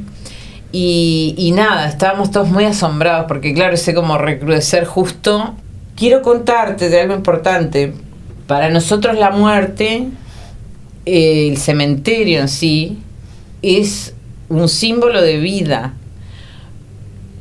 Y, 0.72 1.52
nada, 1.54 1.88
estábamos 1.88 2.30
todos 2.30 2.48
muy 2.48 2.64
asombrados, 2.64 3.26
porque 3.26 3.52
claro, 3.54 3.74
ese 3.74 3.94
como 3.94 4.18
recrudecer 4.18 4.84
justo. 4.84 5.54
Quiero 5.96 6.22
contarte 6.22 6.88
de 6.88 7.00
algo 7.00 7.14
importante. 7.14 7.92
Para 8.46 8.70
nosotros 8.70 9.18
la 9.18 9.30
muerte, 9.30 10.08
el 11.10 11.56
cementerio 11.56 12.40
en 12.40 12.48
sí, 12.48 12.98
es 13.62 14.14
un 14.48 14.68
símbolo 14.68 15.20
de 15.20 15.38
vida, 15.38 15.94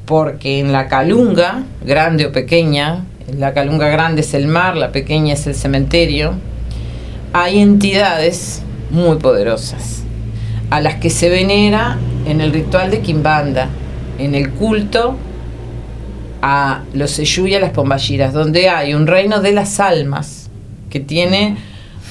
porque 0.05 0.60
en 0.60 0.71
la 0.71 0.88
calunga, 0.88 1.63
grande 1.86 2.25
o 2.25 2.32
pequeña, 2.32 3.05
la 3.38 3.53
calunga 3.53 3.88
grande 3.89 4.21
es 4.21 4.34
el 4.34 4.47
mar, 4.47 4.75
la 4.75 4.91
pequeña 4.91 5.36
es 5.36 5.45
el 5.45 5.53
cementerio, 5.53 6.34
hay 7.32 7.60
entidades 7.60 8.63
muy 8.89 9.17
poderosas, 9.17 10.01
a 10.71 10.82
las 10.82 10.95
que 10.95 11.12
se 11.12 11.29
venera 11.29 11.99
en 12.25 12.41
el 12.41 12.51
ritual 12.51 12.89
de 12.89 13.01
Kimbanda, 13.01 13.69
en 14.17 14.34
el 14.34 14.49
culto 14.49 15.15
a 16.41 16.82
los 16.95 17.12
Seyú 17.12 17.45
y 17.45 17.53
a 17.53 17.60
las 17.60 17.69
Pombayiras, 17.69 18.34
donde 18.34 18.67
hay 18.67 18.95
un 18.95 19.05
reino 19.05 19.41
de 19.41 19.51
las 19.51 19.79
almas 19.79 20.49
que 20.89 20.99
tiene 20.99 21.55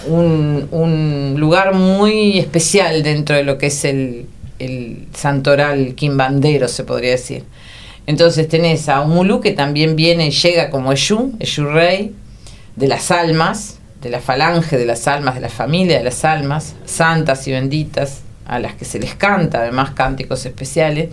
un, 0.08 0.68
un 0.70 1.36
lugar 1.38 1.74
muy 1.74 2.38
especial 2.38 3.02
dentro 3.02 3.36
de 3.36 3.44
lo 3.44 3.58
que 3.58 3.66
es 3.66 3.84
el, 3.84 4.26
el 4.58 5.06
santoral 5.14 5.94
quimbandero, 5.94 6.68
se 6.68 6.84
podría 6.84 7.12
decir. 7.12 7.44
Entonces 8.06 8.48
tenés 8.48 8.88
a 8.88 9.02
Umulu 9.02 9.40
que 9.40 9.52
también 9.52 9.94
viene 9.94 10.28
y 10.28 10.30
llega 10.30 10.70
como 10.70 10.92
Eshu, 10.92 11.34
Eshu 11.38 11.66
Rey, 11.66 12.14
de 12.76 12.88
las 12.88 13.10
almas, 13.10 13.78
de 14.00 14.08
la 14.10 14.20
falange 14.20 14.78
de 14.78 14.86
las 14.86 15.06
almas, 15.08 15.34
de 15.34 15.40
la 15.40 15.48
familia 15.48 15.98
de 15.98 16.04
las 16.04 16.24
almas, 16.24 16.74
santas 16.84 17.46
y 17.48 17.52
benditas, 17.52 18.20
a 18.46 18.58
las 18.58 18.74
que 18.74 18.84
se 18.84 18.98
les 18.98 19.14
canta 19.14 19.60
además 19.60 19.90
cánticos 19.90 20.46
especiales, 20.46 21.10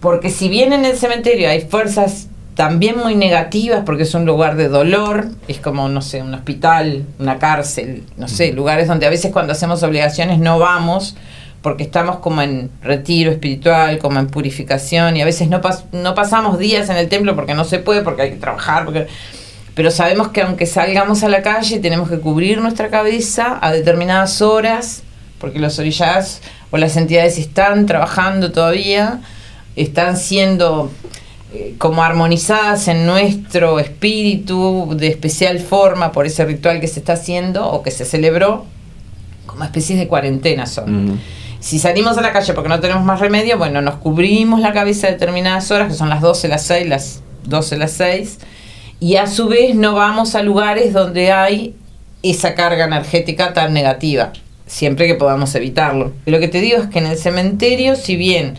porque 0.00 0.30
si 0.30 0.48
bien 0.48 0.72
en 0.72 0.84
el 0.84 0.96
cementerio 0.96 1.48
hay 1.48 1.60
fuerzas 1.60 2.26
también 2.54 2.98
muy 2.98 3.16
negativas, 3.16 3.82
porque 3.84 4.04
es 4.04 4.14
un 4.14 4.26
lugar 4.26 4.56
de 4.56 4.68
dolor, 4.68 5.28
es 5.48 5.58
como, 5.58 5.88
no 5.88 6.02
sé, 6.02 6.22
un 6.22 6.34
hospital, 6.34 7.04
una 7.18 7.38
cárcel, 7.38 8.04
no 8.16 8.28
sé, 8.28 8.52
lugares 8.52 8.86
donde 8.86 9.06
a 9.06 9.10
veces 9.10 9.32
cuando 9.32 9.52
hacemos 9.52 9.82
obligaciones 9.82 10.38
no 10.38 10.58
vamos, 10.58 11.16
porque 11.62 11.82
estamos 11.82 12.18
como 12.18 12.42
en 12.42 12.70
retiro 12.82 13.32
espiritual, 13.32 13.98
como 13.98 14.20
en 14.20 14.28
purificación, 14.28 15.16
y 15.16 15.22
a 15.22 15.24
veces 15.24 15.48
no, 15.48 15.60
no 15.92 16.14
pasamos 16.14 16.58
días 16.58 16.88
en 16.90 16.96
el 16.96 17.08
templo 17.08 17.34
porque 17.34 17.54
no 17.54 17.64
se 17.64 17.78
puede, 17.80 18.02
porque 18.02 18.22
hay 18.22 18.30
que 18.30 18.36
trabajar, 18.36 18.84
porque... 18.84 19.08
pero 19.74 19.90
sabemos 19.90 20.28
que 20.28 20.42
aunque 20.42 20.66
salgamos 20.66 21.24
a 21.24 21.28
la 21.28 21.42
calle 21.42 21.80
tenemos 21.80 22.08
que 22.08 22.20
cubrir 22.20 22.60
nuestra 22.60 22.88
cabeza 22.88 23.58
a 23.60 23.72
determinadas 23.72 24.42
horas, 24.42 25.02
porque 25.40 25.58
los 25.58 25.78
orillas 25.80 26.40
o 26.70 26.76
las 26.76 26.96
entidades 26.96 27.38
están 27.38 27.86
trabajando 27.86 28.52
todavía, 28.52 29.20
están 29.74 30.16
siendo 30.16 30.90
como 31.78 32.02
armonizadas 32.02 32.88
en 32.88 33.06
nuestro 33.06 33.78
espíritu 33.78 34.94
de 34.96 35.08
especial 35.08 35.60
forma 35.60 36.12
por 36.12 36.26
ese 36.26 36.44
ritual 36.44 36.80
que 36.80 36.88
se 36.88 37.00
está 37.00 37.14
haciendo 37.14 37.68
o 37.68 37.82
que 37.82 37.90
se 37.90 38.04
celebró, 38.04 38.64
como 39.46 39.64
especies 39.64 39.98
de 39.98 40.08
cuarentena 40.08 40.66
son. 40.66 41.20
Si 41.60 41.78
salimos 41.78 42.18
a 42.18 42.20
la 42.20 42.32
calle 42.32 42.52
porque 42.52 42.68
no 42.68 42.80
tenemos 42.80 43.04
más 43.04 43.20
remedio, 43.20 43.56
bueno, 43.56 43.80
nos 43.80 43.96
cubrimos 43.96 44.60
la 44.60 44.72
cabeza 44.72 45.06
a 45.06 45.10
determinadas 45.10 45.70
horas, 45.70 45.88
que 45.88 45.94
son 45.94 46.10
las 46.10 46.20
12, 46.20 46.48
las 46.48 46.62
6, 46.66 46.88
las 46.88 47.22
12, 47.44 47.76
las 47.78 47.92
6, 47.92 48.38
y 49.00 49.16
a 49.16 49.26
su 49.26 49.48
vez 49.48 49.74
no 49.74 49.94
vamos 49.94 50.34
a 50.34 50.42
lugares 50.42 50.92
donde 50.92 51.32
hay 51.32 51.74
esa 52.22 52.54
carga 52.54 52.84
energética 52.84 53.52
tan 53.52 53.72
negativa, 53.72 54.32
siempre 54.66 55.06
que 55.06 55.14
podamos 55.14 55.54
evitarlo. 55.54 56.12
Lo 56.26 56.38
que 56.38 56.48
te 56.48 56.60
digo 56.60 56.78
es 56.78 56.88
que 56.88 56.98
en 56.98 57.06
el 57.06 57.16
cementerio, 57.16 57.96
si 57.96 58.16
bien 58.16 58.54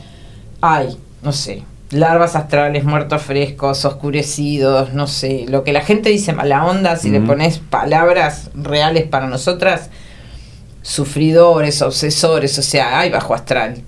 hay, 0.62 0.98
no 1.22 1.32
sé, 1.32 1.64
larvas 1.96 2.36
astrales, 2.36 2.84
muertos 2.84 3.22
frescos, 3.22 3.86
oscurecidos, 3.86 4.94
no 4.94 5.08
sé, 5.08 5.46
lo 5.48 5.64
que 5.64 5.74
la 5.74 5.82
gente 5.82 6.10
dice 6.10 6.34
mala 6.34 6.66
onda, 6.66 6.96
si 6.98 7.10
le 7.10 7.22
pones 7.22 7.60
palabras 7.60 8.50
reales 8.54 9.06
para 9.06 9.28
nosotras, 9.28 9.90
sufridores, 10.82 11.82
obsesores, 11.82 12.58
o 12.60 12.62
sea, 12.62 13.00
hay 13.00 13.10
bajo 13.10 13.34
astral. 13.34 13.82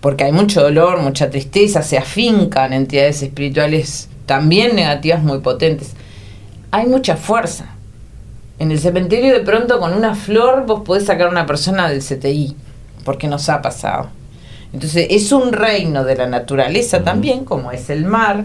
Porque 0.00 0.24
hay 0.24 0.32
mucho 0.32 0.62
dolor, 0.62 1.00
mucha 1.00 1.30
tristeza, 1.30 1.82
se 1.82 1.98
afincan 1.98 2.72
entidades 2.72 3.22
espirituales 3.22 4.08
también 4.26 4.76
negativas 4.76 5.22
muy 5.22 5.40
potentes. 5.40 5.94
Hay 6.70 6.86
mucha 6.86 7.16
fuerza. 7.16 7.66
En 8.58 8.70
el 8.70 8.78
cementerio 8.78 9.32
de 9.32 9.40
pronto 9.40 9.80
con 9.80 9.92
una 9.92 10.14
flor 10.14 10.66
vos 10.66 10.82
podés 10.84 11.06
sacar 11.06 11.28
a 11.28 11.30
una 11.30 11.46
persona 11.46 11.88
del 11.88 12.02
CTI, 12.02 12.56
porque 13.04 13.26
nos 13.26 13.48
ha 13.48 13.60
pasado. 13.60 14.19
Entonces 14.72 15.06
es 15.10 15.32
un 15.32 15.52
reino 15.52 16.04
de 16.04 16.16
la 16.16 16.26
naturaleza 16.26 17.02
también, 17.02 17.44
como 17.44 17.72
es 17.72 17.90
el 17.90 18.04
mar, 18.04 18.44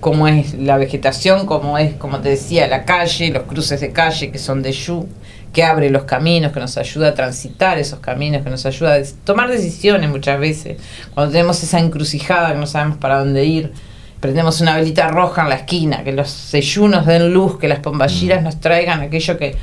como 0.00 0.28
es 0.28 0.54
la 0.54 0.76
vegetación, 0.76 1.46
como 1.46 1.78
es, 1.78 1.94
como 1.94 2.20
te 2.20 2.30
decía, 2.30 2.66
la 2.68 2.84
calle, 2.84 3.30
los 3.30 3.44
cruces 3.44 3.80
de 3.80 3.92
calle 3.92 4.30
que 4.30 4.38
son 4.38 4.62
de 4.62 4.72
Yu 4.72 5.08
que 5.52 5.64
abre 5.64 5.90
los 5.90 6.04
caminos, 6.04 6.52
que 6.52 6.60
nos 6.60 6.76
ayuda 6.76 7.08
a 7.08 7.14
transitar 7.14 7.78
esos 7.78 8.00
caminos, 8.00 8.42
que 8.42 8.50
nos 8.50 8.66
ayuda 8.66 8.94
a 8.94 9.00
tomar 9.24 9.48
decisiones 9.48 10.10
muchas 10.10 10.38
veces. 10.38 10.76
Cuando 11.14 11.32
tenemos 11.32 11.62
esa 11.62 11.78
encrucijada 11.78 12.52
que 12.52 12.58
no 12.58 12.66
sabemos 12.66 12.98
para 12.98 13.18
dónde 13.18 13.44
ir, 13.44 13.72
prendemos 14.20 14.60
una 14.60 14.76
velita 14.76 15.08
roja 15.08 15.42
en 15.42 15.48
la 15.48 15.54
esquina, 15.56 16.04
que 16.04 16.12
los 16.12 16.28
seyunos 16.28 17.06
den 17.06 17.32
luz, 17.32 17.58
que 17.58 17.68
las 17.68 17.80
pomballiras 17.80 18.42
mm. 18.42 18.44
nos 18.44 18.60
traigan 18.60 19.00
aquello 19.00 19.38
que 19.38 19.56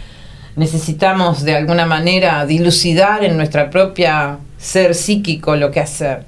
necesitamos 0.55 1.43
de 1.43 1.55
alguna 1.55 1.85
manera 1.85 2.45
dilucidar 2.45 3.23
en 3.23 3.37
nuestra 3.37 3.69
propia 3.69 4.37
ser 4.57 4.95
psíquico 4.95 5.55
lo 5.55 5.71
que 5.71 5.79
hacer. 5.79 6.23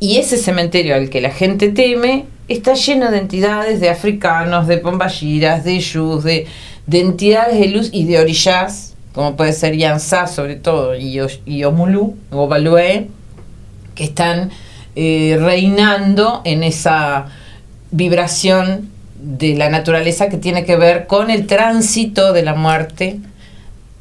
Y 0.00 0.18
ese 0.18 0.36
cementerio 0.36 0.94
al 0.94 1.10
que 1.10 1.20
la 1.20 1.30
gente 1.30 1.70
teme 1.70 2.26
está 2.48 2.74
lleno 2.74 3.10
de 3.10 3.18
entidades, 3.18 3.80
de 3.80 3.90
africanos, 3.90 4.66
de 4.66 4.78
pomballiras, 4.78 5.64
de 5.64 5.78
yus, 5.80 6.22
de 6.22 6.46
de 6.86 7.00
entidades 7.00 7.58
de 7.58 7.68
luz 7.68 7.90
y 7.92 8.04
de 8.04 8.18
orillas, 8.18 8.94
como 9.12 9.36
puede 9.36 9.52
ser 9.52 9.76
Yansá 9.76 10.26
sobre 10.26 10.56
todo, 10.56 10.96
y, 10.96 11.20
y 11.44 11.64
Omulú, 11.64 12.16
o 12.30 12.48
Balué, 12.48 13.08
que 13.94 14.04
están 14.04 14.50
eh, 14.94 15.36
reinando 15.40 16.42
en 16.44 16.62
esa 16.62 17.26
vibración 17.90 18.90
de 19.20 19.54
la 19.54 19.68
naturaleza 19.68 20.28
que 20.28 20.36
tiene 20.36 20.64
que 20.64 20.76
ver 20.76 21.06
con 21.06 21.30
el 21.30 21.46
tránsito 21.46 22.32
de 22.32 22.42
la 22.42 22.54
muerte, 22.54 23.18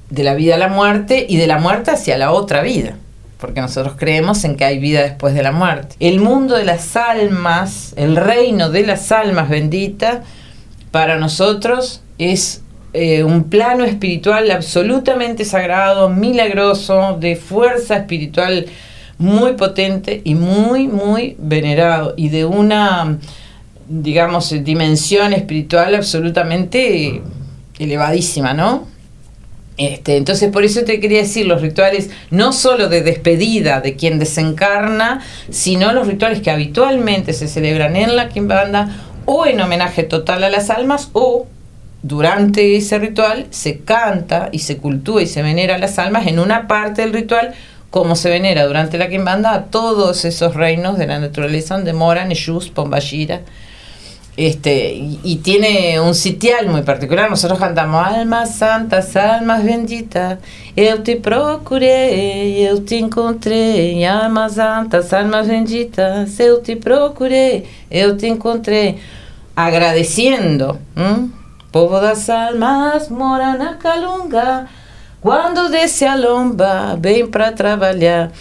de 0.09 0.23
la 0.23 0.35
vida 0.35 0.55
a 0.55 0.57
la 0.59 0.67
muerte 0.67 1.25
y 1.27 1.37
de 1.37 1.47
la 1.47 1.57
muerte 1.57 1.91
hacia 1.91 2.17
la 2.17 2.31
otra 2.31 2.61
vida, 2.61 2.97
porque 3.39 3.61
nosotros 3.61 3.95
creemos 3.97 4.43
en 4.43 4.55
que 4.55 4.65
hay 4.65 4.79
vida 4.79 5.03
después 5.03 5.33
de 5.33 5.43
la 5.43 5.51
muerte. 5.51 5.95
El 5.99 6.19
mundo 6.19 6.55
de 6.55 6.65
las 6.65 6.95
almas, 6.95 7.93
el 7.97 8.15
reino 8.15 8.69
de 8.69 8.85
las 8.85 9.11
almas 9.11 9.49
benditas, 9.49 10.19
para 10.91 11.17
nosotros 11.17 12.01
es 12.17 12.61
eh, 12.93 13.23
un 13.25 13.45
plano 13.49 13.83
espiritual 13.83 14.49
absolutamente 14.51 15.43
sagrado, 15.43 16.07
milagroso, 16.07 17.17
de 17.19 17.35
fuerza 17.35 17.97
espiritual 17.97 18.67
muy 19.17 19.53
potente 19.53 20.21
y 20.23 20.35
muy, 20.35 20.87
muy 20.87 21.35
venerado 21.37 22.13
y 22.15 22.29
de 22.29 22.45
una, 22.45 23.17
digamos, 23.89 24.53
dimensión 24.63 25.33
espiritual 25.33 25.95
absolutamente 25.95 27.21
elevadísima, 27.79 28.53
¿no? 28.53 28.87
Este, 29.77 30.15
entonces 30.15 30.51
por 30.51 30.63
eso 30.63 30.83
te 30.85 31.01
quería 31.01 31.19
decir 31.19 31.45
los 31.47 31.61
rituales 31.61 32.09
no 32.31 32.53
solo 32.53 32.87
de 32.87 33.01
despedida 33.01 33.81
de 33.81 33.95
quien 33.95 34.19
desencarna, 34.19 35.21
sino 35.49 35.91
los 35.91 36.07
rituales 36.07 36.41
que 36.41 36.51
habitualmente 36.51 37.33
se 37.33 37.49
celebran 37.49 37.97
en 37.97 38.15
la 38.15 38.29
Kimbanda 38.29 38.89
o 39.25 39.45
en 39.45 39.59
homenaje 39.59 40.03
total 40.03 40.45
a 40.45 40.49
las 40.49 40.69
almas 40.69 41.09
o 41.11 41.47
durante 42.03 42.77
ese 42.77 42.99
ritual 42.99 43.47
se 43.49 43.79
canta 43.79 44.49
y 44.51 44.59
se 44.59 44.77
cultúa 44.77 45.23
y 45.23 45.27
se 45.27 45.41
venera 45.41 45.75
a 45.75 45.79
las 45.79 45.99
almas 45.99 46.27
en 46.27 46.39
una 46.39 46.67
parte 46.67 47.01
del 47.01 47.13
ritual 47.13 47.53
como 47.89 48.15
se 48.15 48.29
venera 48.29 48.65
durante 48.65 48.97
la 48.97 49.09
quimbanda 49.09 49.53
a 49.53 49.63
todos 49.65 50.23
esos 50.23 50.53
reinos 50.53 50.97
de 50.97 51.07
la 51.07 51.19
naturaleza 51.19 51.75
donde 51.75 51.93
moran 51.93 52.31
Eshus, 52.31 52.69
Pombashira. 52.69 53.41
Este, 54.37 54.93
y, 54.95 55.39
tiene 55.43 55.99
un 55.99 56.13
sitial 56.13 56.67
muy 56.67 56.81
particular. 56.81 57.29
Nosotros 57.29 57.57
cantamos 57.57 58.05
Almas 58.05 58.55
santas, 58.55 59.15
almas 59.15 59.63
benditas, 59.63 60.39
eu 60.75 61.01
te 61.01 61.15
procurei, 61.15 62.67
eu 62.67 62.83
te 62.83 62.97
encontrei. 62.97 64.05
Almas 64.05 64.55
santas, 64.55 65.13
almas 65.13 65.47
benditas, 65.47 66.37
eu 66.39 66.61
te 66.61 66.75
procurei, 66.75 67.65
eu 67.89 68.17
te 68.17 68.27
encontrei. 68.27 68.99
agradeciendo. 69.55 70.79
¿m? 70.95 71.31
Povo 71.71 71.99
das 71.99 72.29
almas 72.29 73.09
mora 73.09 73.57
na 73.57 73.75
calunga, 73.75 74.67
quando 75.21 75.69
desce 75.69 76.05
a 76.05 76.15
lomba, 76.15 76.95
vem 76.99 77.27
para 77.27 77.51
trabalhar. 77.51 78.31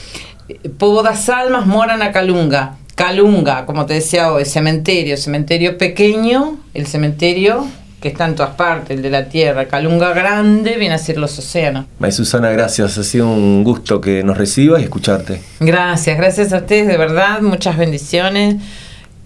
Povo 0.78 1.02
das 1.02 1.28
almas 1.28 1.66
mora 1.66 1.96
na 1.96 2.10
calunga. 2.10 2.76
Calunga, 2.94 3.66
como 3.66 3.86
te 3.86 3.94
decía 3.94 4.32
hoy, 4.32 4.44
cementerio, 4.44 5.16
cementerio 5.16 5.76
pequeño, 5.78 6.58
el 6.74 6.86
cementerio 6.86 7.66
que 8.04 8.08
está 8.08 8.26
en 8.26 8.34
todas 8.34 8.54
partes, 8.54 8.96
el 8.96 9.02
de 9.02 9.08
la 9.08 9.30
tierra. 9.30 9.66
Calunga 9.66 10.12
grande 10.12 10.76
viene 10.76 10.94
a 10.94 10.98
ser 10.98 11.16
los 11.16 11.38
océanos. 11.38 11.86
May 11.98 12.12
Susana, 12.12 12.50
gracias. 12.50 12.98
Ha 12.98 13.02
sido 13.02 13.28
un 13.28 13.64
gusto 13.64 13.98
que 13.98 14.22
nos 14.22 14.36
recibas 14.36 14.82
y 14.82 14.84
escucharte. 14.84 15.40
Gracias, 15.58 16.16
gracias 16.18 16.52
a 16.52 16.58
ustedes, 16.58 16.86
de 16.86 16.98
verdad, 16.98 17.40
muchas 17.40 17.78
bendiciones. 17.78 18.56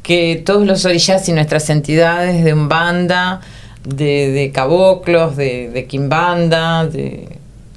Que 0.04 0.40
todos 0.46 0.64
los 0.64 0.84
orillas 0.84 1.28
y 1.28 1.32
nuestras 1.32 1.68
entidades 1.70 2.44
de 2.44 2.54
Umbanda, 2.54 3.40
de, 3.84 4.30
de 4.30 4.52
Caboclos, 4.52 5.36
de, 5.36 5.70
de 5.70 5.86
Quimbanda, 5.86 6.86
de 6.86 7.28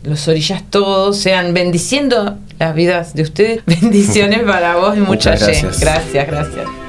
los 0.04 0.28
orillas 0.28 0.64
todos, 0.70 1.18
sean 1.18 1.54
bendiciendo 1.54 2.38
las 2.62 2.76
vidas 2.76 3.16
de 3.16 3.24
ustedes. 3.24 3.62
Bendiciones 3.66 4.44
para 4.44 4.76
vos 4.76 4.96
y 4.96 5.00
mucha 5.00 5.32
gente. 5.36 5.46
gracias. 5.46 5.80
Gracias, 5.80 6.28
gracias. 6.28 6.81